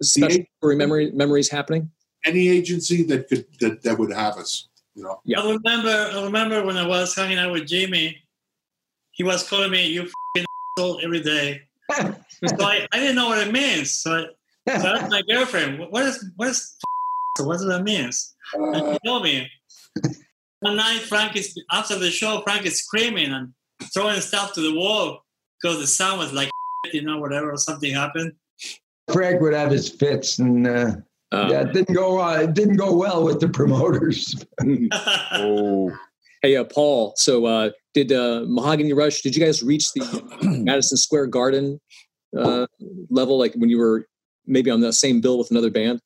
special 0.00 0.44
story 0.58 0.76
memory 0.76 1.10
memories 1.12 1.50
happening? 1.50 1.90
Any 2.24 2.48
agency 2.48 3.02
that 3.04 3.28
could 3.28 3.44
that, 3.60 3.82
that 3.82 3.98
would 3.98 4.12
have 4.12 4.36
us, 4.38 4.68
you 4.94 5.02
know. 5.02 5.20
Yeah. 5.24 5.40
I 5.40 5.50
remember 5.52 6.10
I 6.14 6.22
remember 6.24 6.64
when 6.64 6.78
I 6.78 6.86
was 6.86 7.14
hanging 7.14 7.38
out 7.38 7.52
with 7.52 7.66
Jimmy, 7.66 8.16
he 9.12 9.22
was 9.24 9.46
calling 9.46 9.70
me 9.70 9.86
you 9.88 10.08
fing 10.34 10.46
asshole 10.78 11.00
every 11.02 11.20
day. 11.22 11.62
So 12.46 12.64
I, 12.64 12.86
I 12.90 12.98
didn't 12.98 13.16
know 13.16 13.28
what 13.28 13.46
it 13.46 13.52
means. 13.52 13.90
So 13.90 14.14
I, 14.66 14.78
so 14.80 14.88
I 14.88 14.96
asked 14.96 15.10
my 15.10 15.20
girlfriend, 15.20 15.78
"What- 15.78 15.92
what 15.92 16.04
is 16.04 16.24
what 16.36 16.48
is 16.48 16.74
so 17.36 17.44
what 17.44 17.58
does 17.58 17.66
that 17.66 17.82
mean? 17.82 18.10
And 18.54 18.76
Uh, 18.76 18.92
she 18.92 18.98
told 19.06 19.22
me. 19.24 19.48
One 20.60 20.76
night 20.76 21.00
Frank 21.00 21.36
is 21.36 21.58
after 21.72 21.98
the 21.98 22.10
show, 22.10 22.42
Frank 22.42 22.66
is 22.66 22.78
screaming 22.82 23.32
and 23.32 23.52
throwing 23.94 24.20
stuff 24.20 24.52
to 24.54 24.60
the 24.60 24.74
wall 24.74 25.24
because 25.60 25.78
the 25.78 25.86
sound 25.86 26.18
was 26.18 26.32
like 26.32 26.50
you 26.92 27.02
know, 27.02 27.18
whatever, 27.18 27.56
something 27.56 27.92
happened. 27.94 28.32
Frank 29.12 29.40
would 29.40 29.54
have 29.54 29.70
his 29.70 29.88
fits, 29.88 30.38
and 30.38 30.66
uh, 30.66 30.92
Uh, 31.32 31.48
yeah, 31.50 31.60
it 31.60 31.72
didn't 31.72 31.94
go. 31.94 32.20
Uh, 32.20 32.38
it 32.42 32.54
didn't 32.54 32.76
go 32.76 32.92
well 32.96 33.22
with 33.24 33.38
the 33.40 33.48
promoters. 33.48 34.44
Oh. 35.32 35.92
Hey, 36.42 36.56
uh, 36.56 36.64
Paul. 36.64 37.12
So, 37.16 37.44
uh, 37.46 37.70
did 37.94 38.12
uh, 38.12 38.44
Mahogany 38.46 38.92
Rush? 38.94 39.20
Did 39.20 39.36
you 39.36 39.44
guys 39.44 39.62
reach 39.62 39.92
the 39.92 40.04
Madison 40.64 40.96
Square 40.96 41.26
Garden 41.26 41.78
uh, 42.36 42.66
level, 43.10 43.38
like 43.38 43.54
when 43.54 43.68
you 43.68 43.78
were 43.78 44.06
maybe 44.46 44.70
on 44.70 44.80
the 44.80 44.92
same 44.92 45.20
bill 45.20 45.38
with 45.38 45.50
another 45.50 45.70
band? 45.70 46.00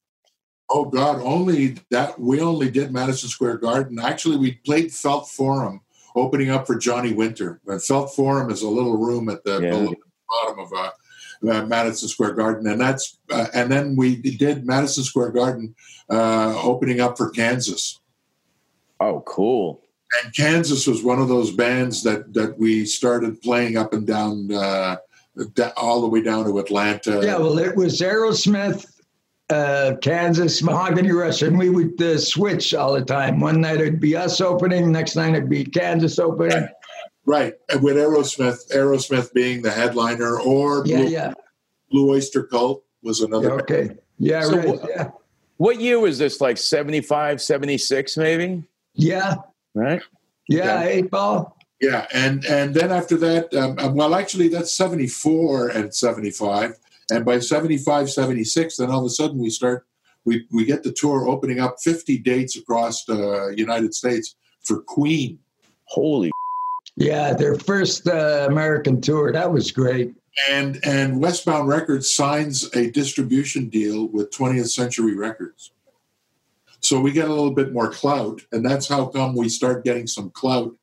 Oh 0.70 0.84
God, 0.86 1.20
only 1.22 1.76
that 1.90 2.18
we 2.18 2.40
only 2.40 2.70
did 2.70 2.92
Madison 2.92 3.28
Square 3.28 3.58
Garden. 3.58 3.98
Actually, 3.98 4.36
we 4.36 4.52
played 4.64 4.92
Felt 4.92 5.28
Forum, 5.28 5.80
opening 6.16 6.50
up 6.50 6.66
for 6.66 6.76
Johnny 6.76 7.12
Winter. 7.12 7.60
And 7.66 7.82
Felt 7.82 8.14
Forum 8.14 8.50
is 8.50 8.62
a 8.62 8.68
little 8.68 8.96
room 8.96 9.28
at 9.28 9.44
the 9.44 9.60
Yeah. 9.60 9.92
Bottom 10.28 10.58
of 10.58 10.72
uh, 10.72 10.90
uh, 11.50 11.66
Madison 11.66 12.08
Square 12.08 12.34
Garden, 12.34 12.66
and 12.66 12.80
that's 12.80 13.18
uh, 13.30 13.46
and 13.54 13.70
then 13.70 13.94
we 13.94 14.16
did 14.16 14.66
Madison 14.66 15.04
Square 15.04 15.32
Garden 15.32 15.74
uh, 16.10 16.60
opening 16.62 17.00
up 17.00 17.16
for 17.16 17.30
Kansas. 17.30 18.00
Oh, 19.00 19.22
cool. 19.26 19.82
And 20.22 20.34
Kansas 20.34 20.86
was 20.86 21.02
one 21.02 21.20
of 21.20 21.28
those 21.28 21.50
bands 21.50 22.02
that 22.04 22.32
that 22.34 22.58
we 22.58 22.86
started 22.86 23.42
playing 23.42 23.76
up 23.76 23.92
and 23.92 24.06
down, 24.06 24.50
uh, 24.52 24.96
all 25.76 26.00
the 26.00 26.08
way 26.08 26.22
down 26.22 26.44
to 26.46 26.58
Atlanta. 26.58 27.20
Yeah, 27.22 27.36
well, 27.36 27.58
it 27.58 27.76
was 27.76 28.00
Aerosmith, 28.00 28.86
uh, 29.58 29.96
Kansas, 30.00 30.62
Mahogany 30.62 31.12
Rush, 31.12 31.42
and 31.42 31.58
we 31.58 31.68
would 31.70 32.00
uh, 32.02 32.18
switch 32.18 32.74
all 32.74 32.92
the 32.94 33.04
time. 33.04 33.40
One 33.40 33.60
night 33.60 33.80
it'd 33.80 34.00
be 34.00 34.16
us 34.16 34.40
opening, 34.40 34.90
next 34.90 35.14
night 35.16 35.34
it'd 35.34 35.48
be 35.48 35.64
Kansas 35.64 36.18
opening. 36.18 36.68
Right, 37.26 37.54
and 37.70 37.82
with 37.82 37.96
Aerosmith, 37.96 38.70
Aerosmith 38.72 39.32
being 39.32 39.62
the 39.62 39.70
headliner, 39.70 40.38
or 40.40 40.82
Yeah, 40.86 40.96
Blue, 40.98 41.06
yeah. 41.08 41.32
Blue 41.90 42.10
Oyster 42.10 42.42
Cult 42.44 42.84
was 43.02 43.20
yeah 43.20 43.26
another. 43.26 43.52
okay. 43.62 43.90
Yeah, 44.18 44.42
So 44.42 44.56
right. 44.56 44.68
what- 44.68 44.88
yeah. 44.88 45.10
What 45.56 45.80
year 45.80 46.00
was 46.00 46.18
this? 46.18 46.40
Like 46.40 46.56
75, 46.58 47.40
76, 47.40 48.16
maybe? 48.16 48.64
Yeah. 48.94 49.36
Right? 49.74 50.02
Yeah, 50.48 50.80
Okay. 50.80 50.92
eight 50.94 51.10
ball. 51.10 51.56
Yeah, 51.80 52.06
and 52.12 52.44
and 52.44 52.74
then 52.74 52.90
after 52.90 53.16
that, 53.18 53.54
um, 53.54 53.76
um, 53.78 53.94
well, 53.94 54.14
actually, 54.14 54.48
that's 54.48 54.72
seventy 54.72 55.06
four 55.06 55.68
and 55.68 55.94
seventy 55.94 56.30
five, 56.30 56.76
and 57.10 57.24
by 57.24 57.38
75, 57.38 58.10
76, 58.10 58.76
then 58.76 58.90
all 58.90 59.00
of 59.00 59.06
a 59.06 59.10
sudden 59.10 59.38
we 59.38 59.50
start 59.50 59.86
we 60.24 60.46
we 60.50 60.64
get 60.64 60.82
the 60.82 60.92
tour 60.92 61.28
opening 61.28 61.60
up 61.60 61.76
fifty 61.82 62.18
dates 62.18 62.56
across 62.56 63.04
the 63.04 63.54
United 63.56 63.94
States 63.94 64.36
for 64.62 64.80
Queen. 64.80 65.38
Holy. 65.84 66.30
Yeah, 66.96 67.34
their 67.34 67.56
first 67.56 68.06
uh, 68.08 68.46
American 68.48 69.00
tour. 69.00 69.32
That 69.32 69.52
was 69.52 69.70
great. 69.70 70.14
and 70.48 70.80
and 70.84 71.20
Westbound 71.20 71.68
Records 71.68 72.10
signs 72.10 72.74
a 72.74 72.90
distribution 72.90 73.68
deal 73.68 74.08
with 74.08 74.30
20th 74.30 74.70
Century 74.70 75.14
Records. 75.14 75.72
So 76.80 77.00
we 77.00 77.12
get 77.12 77.28
a 77.28 77.34
little 77.34 77.54
bit 77.54 77.72
more 77.72 77.90
clout, 77.90 78.42
and 78.52 78.64
that's 78.64 78.88
how 78.88 79.06
come 79.06 79.34
we 79.34 79.48
start 79.48 79.84
getting 79.84 80.06
some 80.06 80.30
clout 80.30 80.74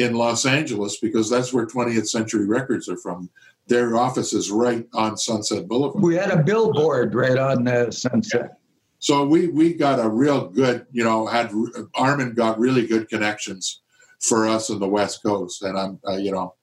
in 0.00 0.14
Los 0.14 0.46
Angeles 0.46 0.98
because 0.98 1.28
that's 1.28 1.52
where 1.52 1.66
20th 1.66 2.08
Century 2.08 2.46
Records 2.46 2.88
are 2.88 2.96
from. 2.96 3.28
Their 3.66 3.96
office 3.96 4.32
is 4.32 4.50
right 4.50 4.86
on 4.94 5.16
Sunset 5.16 5.68
Boulevard. 5.68 6.02
We 6.02 6.14
had 6.14 6.30
a 6.30 6.42
billboard 6.42 7.14
right 7.14 7.36
on 7.36 7.68
uh, 7.68 7.90
Sunset. 7.90 8.58
So 8.98 9.26
we 9.26 9.48
we 9.48 9.74
got 9.74 9.98
a 9.98 10.08
real 10.08 10.48
good, 10.48 10.86
you 10.90 11.04
know, 11.04 11.26
had 11.26 11.52
Armen 11.94 12.34
got 12.34 12.58
really 12.58 12.86
good 12.86 13.08
connections 13.08 13.80
for 14.20 14.46
us 14.46 14.70
in 14.70 14.78
the 14.78 14.88
West 14.88 15.22
Coast, 15.22 15.62
and 15.62 15.78
I'm, 15.78 15.98
uh, 16.06 16.16
you 16.16 16.32
know, 16.32 16.54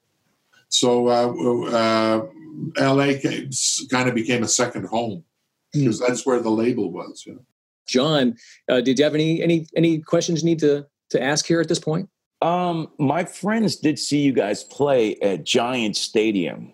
so 0.69 1.07
uh, 1.07 1.71
uh, 1.71 2.25
L.A. 2.77 3.17
Came, 3.19 3.49
kind 3.89 4.09
of 4.09 4.13
became 4.13 4.43
a 4.43 4.47
second 4.47 4.85
home 4.85 5.23
because 5.73 5.99
that's 5.99 6.25
where 6.25 6.39
the 6.39 6.51
label 6.51 6.91
was. 6.91 7.23
You 7.25 7.35
know? 7.35 7.45
John, 7.87 8.35
uh, 8.69 8.81
did 8.81 8.99
you 8.99 9.05
have 9.05 9.15
any 9.15 9.41
any 9.41 9.67
any 9.75 9.99
questions 9.99 10.43
you 10.43 10.49
need 10.49 10.59
to 10.59 10.85
to 11.09 11.23
ask 11.23 11.45
here 11.45 11.61
at 11.61 11.69
this 11.69 11.79
point? 11.79 12.09
Um, 12.41 12.89
my 12.99 13.25
friends 13.25 13.77
did 13.77 13.97
see 13.97 14.19
you 14.19 14.31
guys 14.33 14.63
play 14.63 15.15
at 15.21 15.43
Giant 15.43 15.95
Stadium. 15.97 16.73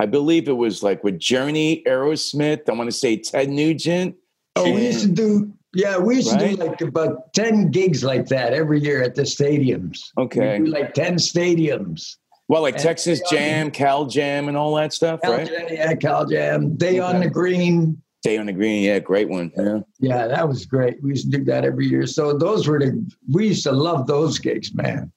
I 0.00 0.06
believe 0.06 0.48
it 0.48 0.56
was 0.56 0.82
like 0.82 1.02
with 1.04 1.18
Journey, 1.18 1.82
Aerosmith. 1.86 2.68
I 2.68 2.72
want 2.72 2.88
to 2.90 2.96
say 2.96 3.16
Ted 3.16 3.48
Nugent. 3.50 4.14
Oh, 4.56 4.70
we 4.72 4.86
used 4.86 5.02
to 5.02 5.08
do. 5.12 5.52
Yeah, 5.74 5.98
we 5.98 6.16
used 6.16 6.30
to 6.30 6.38
do 6.38 6.56
like 6.56 6.80
about 6.80 7.32
ten 7.34 7.70
gigs 7.70 8.02
like 8.02 8.26
that 8.28 8.54
every 8.54 8.80
year 8.80 9.02
at 9.02 9.14
the 9.14 9.22
stadiums. 9.22 10.00
Okay. 10.18 10.58
Like 10.60 10.94
ten 10.94 11.16
stadiums. 11.16 12.16
Well, 12.48 12.62
like 12.62 12.74
And- 12.74 12.82
Texas 12.82 13.20
Jam, 13.30 13.70
Cal 13.70 14.06
Jam, 14.06 14.48
and 14.48 14.56
all 14.56 14.74
that 14.76 14.92
stuff, 14.92 15.20
Cal 15.20 15.32
right? 15.32 15.46
Jam, 15.48 15.66
yeah, 15.70 15.94
Cal 15.94 16.24
Jam. 16.26 16.76
Day 16.76 16.98
on 16.98 17.20
the 17.20 17.28
Green. 17.28 18.00
Stay 18.22 18.38
on 18.38 18.46
the 18.46 18.52
Green, 18.52 18.82
yeah, 18.82 18.98
great 18.98 19.28
one. 19.28 19.52
Yeah. 19.56 19.78
Yeah, 20.00 20.26
that 20.26 20.48
was 20.48 20.66
great. 20.66 21.00
We 21.02 21.10
used 21.10 21.30
to 21.30 21.38
do 21.38 21.44
that 21.44 21.64
every 21.64 21.86
year. 21.86 22.06
So 22.06 22.36
those 22.36 22.66
were 22.66 22.78
the. 22.78 23.04
We 23.32 23.48
used 23.48 23.62
to 23.64 23.72
love 23.72 24.06
those 24.06 24.38
gigs, 24.38 24.74
man. 24.74 25.12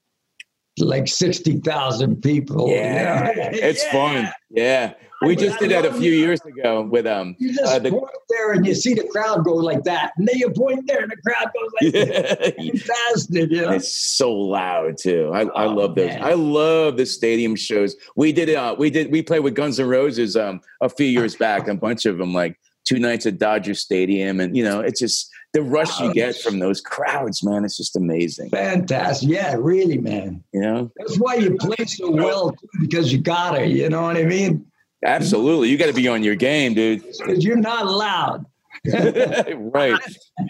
Like 0.77 1.07
sixty 1.07 1.57
thousand 1.59 2.21
people. 2.21 2.69
Yeah, 2.69 3.29
you 3.31 3.35
know? 3.35 3.49
it's 3.53 3.83
Yeah. 3.85 3.91
fun. 3.91 4.33
Yeah, 4.49 4.93
we 5.21 5.35
just 5.35 5.59
did 5.59 5.71
that 5.71 5.85
a 5.85 5.93
few 5.93 6.12
years 6.12 6.39
ago 6.41 6.83
with 6.83 7.07
um. 7.07 7.35
You 7.39 7.53
just 7.53 7.63
Uh, 7.73 7.79
the- 7.79 7.89
point 7.89 8.05
there 8.29 8.51
and 8.53 8.65
you 8.65 8.75
see 8.75 8.93
the 8.93 9.03
crowd 9.07 9.43
go 9.43 9.55
like 9.55 9.83
that, 9.85 10.12
and 10.17 10.27
then 10.27 10.38
you 10.38 10.49
point 10.51 10.85
there 10.88 11.01
and 11.01 11.12
the 11.12 11.17
crowd 11.17 11.49
goes 11.59 11.71
like 11.81 11.93
that. 12.13 12.55
Fantastic, 12.55 13.49
you 13.51 13.62
know. 13.62 13.71
It's 13.71 13.93
so 13.95 14.31
loud 14.31 14.97
too. 14.97 15.31
I, 15.33 15.41
I 15.45 15.65
Oh, 15.65 15.73
love 15.73 15.95
those. 15.95 16.09
man. 16.09 16.23
I 16.23 16.33
love 16.33 16.95
the 16.97 17.05
stadium 17.05 17.55
shows. 17.55 17.95
We 18.15 18.31
did 18.31 18.53
uh 18.53 18.75
we 18.77 18.89
did 18.89 19.12
we 19.12 19.21
played 19.23 19.39
with 19.39 19.55
Guns 19.55 19.79
N' 19.79 19.88
Roses 19.88 20.35
um 20.38 20.62
a 20.81 20.89
few 20.89 21.07
years 21.07 21.35
back, 21.35 21.67
a 21.67 21.73
bunch 21.75 22.05
of 22.05 22.17
them 22.19 22.33
like 22.33 22.57
two 22.89 22.99
nights 22.99 23.25
at 23.25 23.38
Dodger 23.38 23.75
Stadium 23.75 24.39
and 24.39 24.58
you 24.58 24.63
know, 24.63 24.80
it's 24.80 24.99
just 24.99 25.30
the 25.54 25.62
rush 25.62 25.99
you 25.99 26.13
get 26.13 26.36
from 26.36 26.60
those 26.60 26.82
crowds, 26.82 27.43
man. 27.43 27.63
It's 27.65 27.78
just 27.78 27.95
amazing. 27.95 28.49
Fantastic. 28.49 29.30
Yeah, 29.30 29.56
really, 29.58 29.97
man. 29.97 30.43
You 30.54 30.62
know? 30.62 30.91
That's 30.97 31.17
why 31.17 31.36
you 31.36 31.56
play 31.58 31.86
so 31.86 32.12
well 32.12 32.52
too, 32.52 32.67
because 32.82 33.12
you 33.12 33.19
gotta. 33.19 33.65
You 33.65 33.89
know 33.89 34.04
what 34.04 34.17
I 34.17 34.23
mean? 34.23 34.65
Absolutely. 35.06 35.69
You 35.69 35.78
gotta 35.78 35.93
be 35.93 36.08
on 36.08 36.23
your 36.23 36.36
game, 36.36 36.73
dude. 36.73 37.04
Because 37.19 37.43
you're 37.43 37.58
not 37.58 37.86
loud. 37.86 38.45
right. 38.86 39.99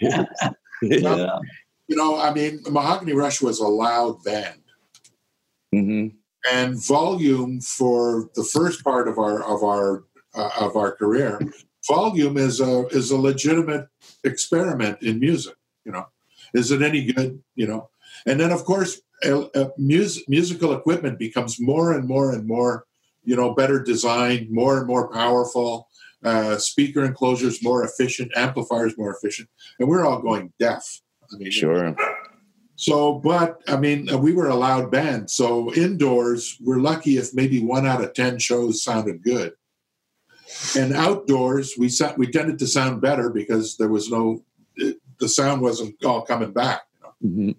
yeah. 0.00 1.38
You 1.88 1.96
know, 1.96 2.18
I 2.18 2.32
mean, 2.32 2.60
Mahogany 2.70 3.12
Rush 3.12 3.42
was 3.42 3.58
a 3.58 3.66
loud 3.66 4.22
band, 4.22 4.60
hmm 5.72 6.08
and 6.50 6.82
volume 6.82 7.60
for 7.60 8.30
the 8.34 8.44
first 8.44 8.82
part 8.82 9.08
of 9.08 9.18
our 9.18 9.42
of 9.42 9.62
our 9.62 10.04
uh, 10.34 10.50
of 10.60 10.76
our 10.76 10.92
career, 10.92 11.40
volume 11.86 12.36
is 12.36 12.60
a 12.60 12.86
is 12.88 13.10
a 13.10 13.16
legitimate 13.16 13.88
experiment 14.24 15.02
in 15.02 15.18
music. 15.20 15.54
You 15.84 15.92
know, 15.92 16.06
is 16.54 16.70
it 16.70 16.82
any 16.82 17.12
good? 17.12 17.42
You 17.54 17.66
know, 17.66 17.90
and 18.26 18.38
then 18.40 18.50
of 18.52 18.64
course, 18.64 19.00
uh, 19.24 19.42
uh, 19.54 19.70
mus- 19.78 20.28
musical 20.28 20.72
equipment 20.72 21.18
becomes 21.18 21.60
more 21.60 21.92
and 21.92 22.06
more 22.06 22.32
and 22.32 22.46
more, 22.46 22.84
you 23.24 23.36
know, 23.36 23.54
better 23.54 23.82
designed, 23.82 24.50
more 24.50 24.78
and 24.78 24.86
more 24.86 25.08
powerful. 25.10 25.88
Uh, 26.22 26.58
speaker 26.58 27.02
enclosures 27.02 27.62
more 27.62 27.82
efficient, 27.82 28.30
amplifiers 28.36 28.92
more 28.98 29.14
efficient, 29.16 29.48
and 29.78 29.88
we're 29.88 30.04
all 30.04 30.20
going 30.20 30.52
deaf. 30.58 31.00
I 31.32 31.36
mean, 31.38 31.50
Sure. 31.50 31.96
so, 32.76 33.14
but 33.14 33.62
I 33.66 33.78
mean, 33.78 34.10
uh, 34.12 34.18
we 34.18 34.32
were 34.34 34.48
a 34.48 34.54
loud 34.54 34.90
band. 34.90 35.30
So 35.30 35.72
indoors, 35.72 36.58
we're 36.60 36.80
lucky 36.80 37.16
if 37.16 37.32
maybe 37.32 37.62
one 37.62 37.86
out 37.86 38.04
of 38.04 38.12
ten 38.12 38.38
shows 38.38 38.82
sounded 38.82 39.22
good. 39.22 39.52
And 40.76 40.92
outdoors, 40.94 41.74
we 41.78 41.88
sa- 41.88 42.14
we 42.16 42.26
tended 42.26 42.58
to 42.60 42.66
sound 42.66 43.00
better 43.00 43.30
because 43.30 43.76
there 43.76 43.88
was 43.88 44.10
no, 44.10 44.42
it, 44.76 44.98
the 45.18 45.28
sound 45.28 45.60
wasn't 45.62 46.02
all 46.04 46.22
coming 46.22 46.52
back. 46.52 46.82
You 46.94 47.00
know? 47.02 47.30
Mhm. 47.30 47.56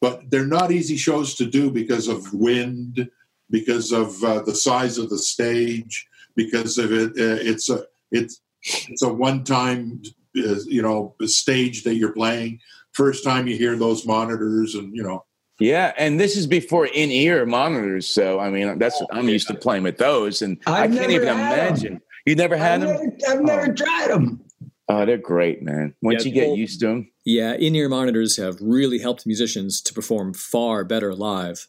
But 0.00 0.30
they're 0.30 0.46
not 0.46 0.70
easy 0.70 0.96
shows 0.96 1.34
to 1.36 1.46
do 1.46 1.70
because 1.70 2.08
of 2.08 2.32
wind, 2.34 3.08
because 3.50 3.92
of 3.92 4.22
uh, 4.24 4.40
the 4.42 4.54
size 4.54 4.98
of 4.98 5.08
the 5.10 5.18
stage, 5.18 6.06
because 6.36 6.76
of 6.78 6.92
it. 6.92 7.10
Uh, 7.10 7.40
it's 7.50 7.70
a 7.70 7.84
it's 8.10 8.40
it's 8.62 9.02
a 9.02 9.12
one 9.12 9.44
time 9.44 10.02
uh, 10.36 10.56
you 10.66 10.82
know 10.82 11.14
stage 11.24 11.84
that 11.84 11.94
you're 11.94 12.12
playing. 12.12 12.60
First 12.92 13.24
time 13.24 13.46
you 13.46 13.56
hear 13.56 13.76
those 13.76 14.06
monitors, 14.06 14.74
and 14.74 14.94
you 14.94 15.02
know 15.02 15.24
Yeah, 15.58 15.92
and 15.96 16.18
this 16.20 16.36
is 16.36 16.46
before 16.46 16.86
in-ear 16.86 17.46
monitors, 17.46 18.06
so 18.06 18.40
I 18.40 18.50
mean 18.50 18.78
that's 18.78 19.00
I'm 19.10 19.28
used 19.28 19.48
to 19.48 19.54
playing 19.54 19.84
with 19.84 19.96
those, 19.98 20.42
and 20.42 20.58
I 20.66 20.84
I've 20.84 20.90
can't 20.92 21.08
never 21.10 21.12
even 21.12 21.28
had 21.38 21.84
'em. 21.84 22.00
Imagine. 22.26 22.26
You 22.26 22.34
never 22.36 22.54
I've 22.54 22.60
had 22.60 22.80
them? 22.82 22.88
never, 22.88 23.16
I've 23.28 23.42
never 23.42 23.70
oh. 23.70 23.74
tried 23.74 24.10
them. 24.10 24.40
Oh, 24.88 25.06
they're 25.06 25.16
great, 25.16 25.62
man. 25.62 25.94
Once 26.02 26.24
Yeah, 26.24 26.28
you 26.28 26.34
get 26.34 26.48
well- 26.48 26.56
used 26.56 26.80
to 26.80 26.86
them. 26.86 27.10
Yeah, 27.24 27.54
in-ear 27.54 27.88
monitors 27.88 28.36
have 28.36 28.58
really 28.60 28.98
helped 28.98 29.26
musicians 29.26 29.80
to 29.82 29.94
perform 29.94 30.34
far 30.34 30.84
better 30.84 31.14
live. 31.14 31.68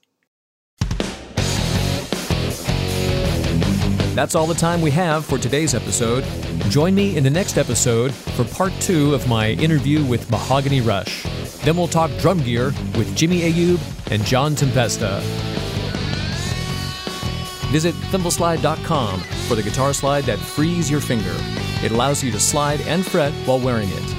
That's 4.15 4.35
all 4.35 4.47
the 4.47 4.53
time 4.53 4.81
we 4.81 4.91
have 4.91 5.25
for 5.25 5.37
today's 5.37 5.73
episode. 5.73 6.23
Join 6.69 6.93
me 6.95 7.15
in 7.17 7.23
the 7.23 7.29
next 7.29 7.57
episode 7.57 8.13
for 8.13 8.43
part 8.45 8.73
two 8.79 9.13
of 9.13 9.27
my 9.29 9.51
interview 9.51 10.03
with 10.05 10.29
Mahogany 10.31 10.81
Rush. 10.81 11.23
Then 11.63 11.75
we'll 11.77 11.87
talk 11.87 12.11
drum 12.19 12.39
gear 12.39 12.65
with 12.97 13.13
Jimmy 13.15 13.41
Ayoub 13.41 14.11
and 14.11 14.23
John 14.25 14.55
Tempesta. 14.55 15.21
Visit 17.71 17.95
thimbleslide.com 17.95 19.19
for 19.47 19.55
the 19.55 19.63
guitar 19.63 19.93
slide 19.93 20.23
that 20.25 20.39
frees 20.39 20.89
your 20.89 21.01
finger. 21.01 21.35
It 21.83 21.91
allows 21.91 22.23
you 22.23 22.31
to 22.31 22.39
slide 22.39 22.81
and 22.81 23.05
fret 23.05 23.33
while 23.45 23.59
wearing 23.59 23.89
it. 23.89 24.15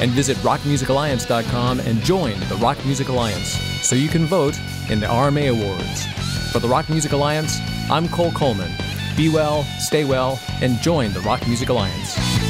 And 0.00 0.10
visit 0.12 0.36
rockmusicalliance.com 0.38 1.80
and 1.80 2.02
join 2.02 2.38
the 2.48 2.56
Rock 2.56 2.82
Music 2.84 3.08
Alliance 3.08 3.58
so 3.82 3.94
you 3.94 4.08
can 4.08 4.26
vote 4.26 4.58
in 4.90 5.00
the 5.00 5.06
RMA 5.06 5.50
Awards. 5.50 6.06
For 6.52 6.58
the 6.58 6.68
Rock 6.68 6.88
Music 6.88 7.12
Alliance, 7.12 7.58
I'm 7.90 8.08
Cole 8.08 8.32
Coleman. 8.32 8.72
Be 9.16 9.28
well, 9.28 9.62
stay 9.78 10.04
well, 10.04 10.40
and 10.60 10.80
join 10.80 11.12
the 11.12 11.20
Rock 11.20 11.46
Music 11.46 11.68
Alliance. 11.68 12.49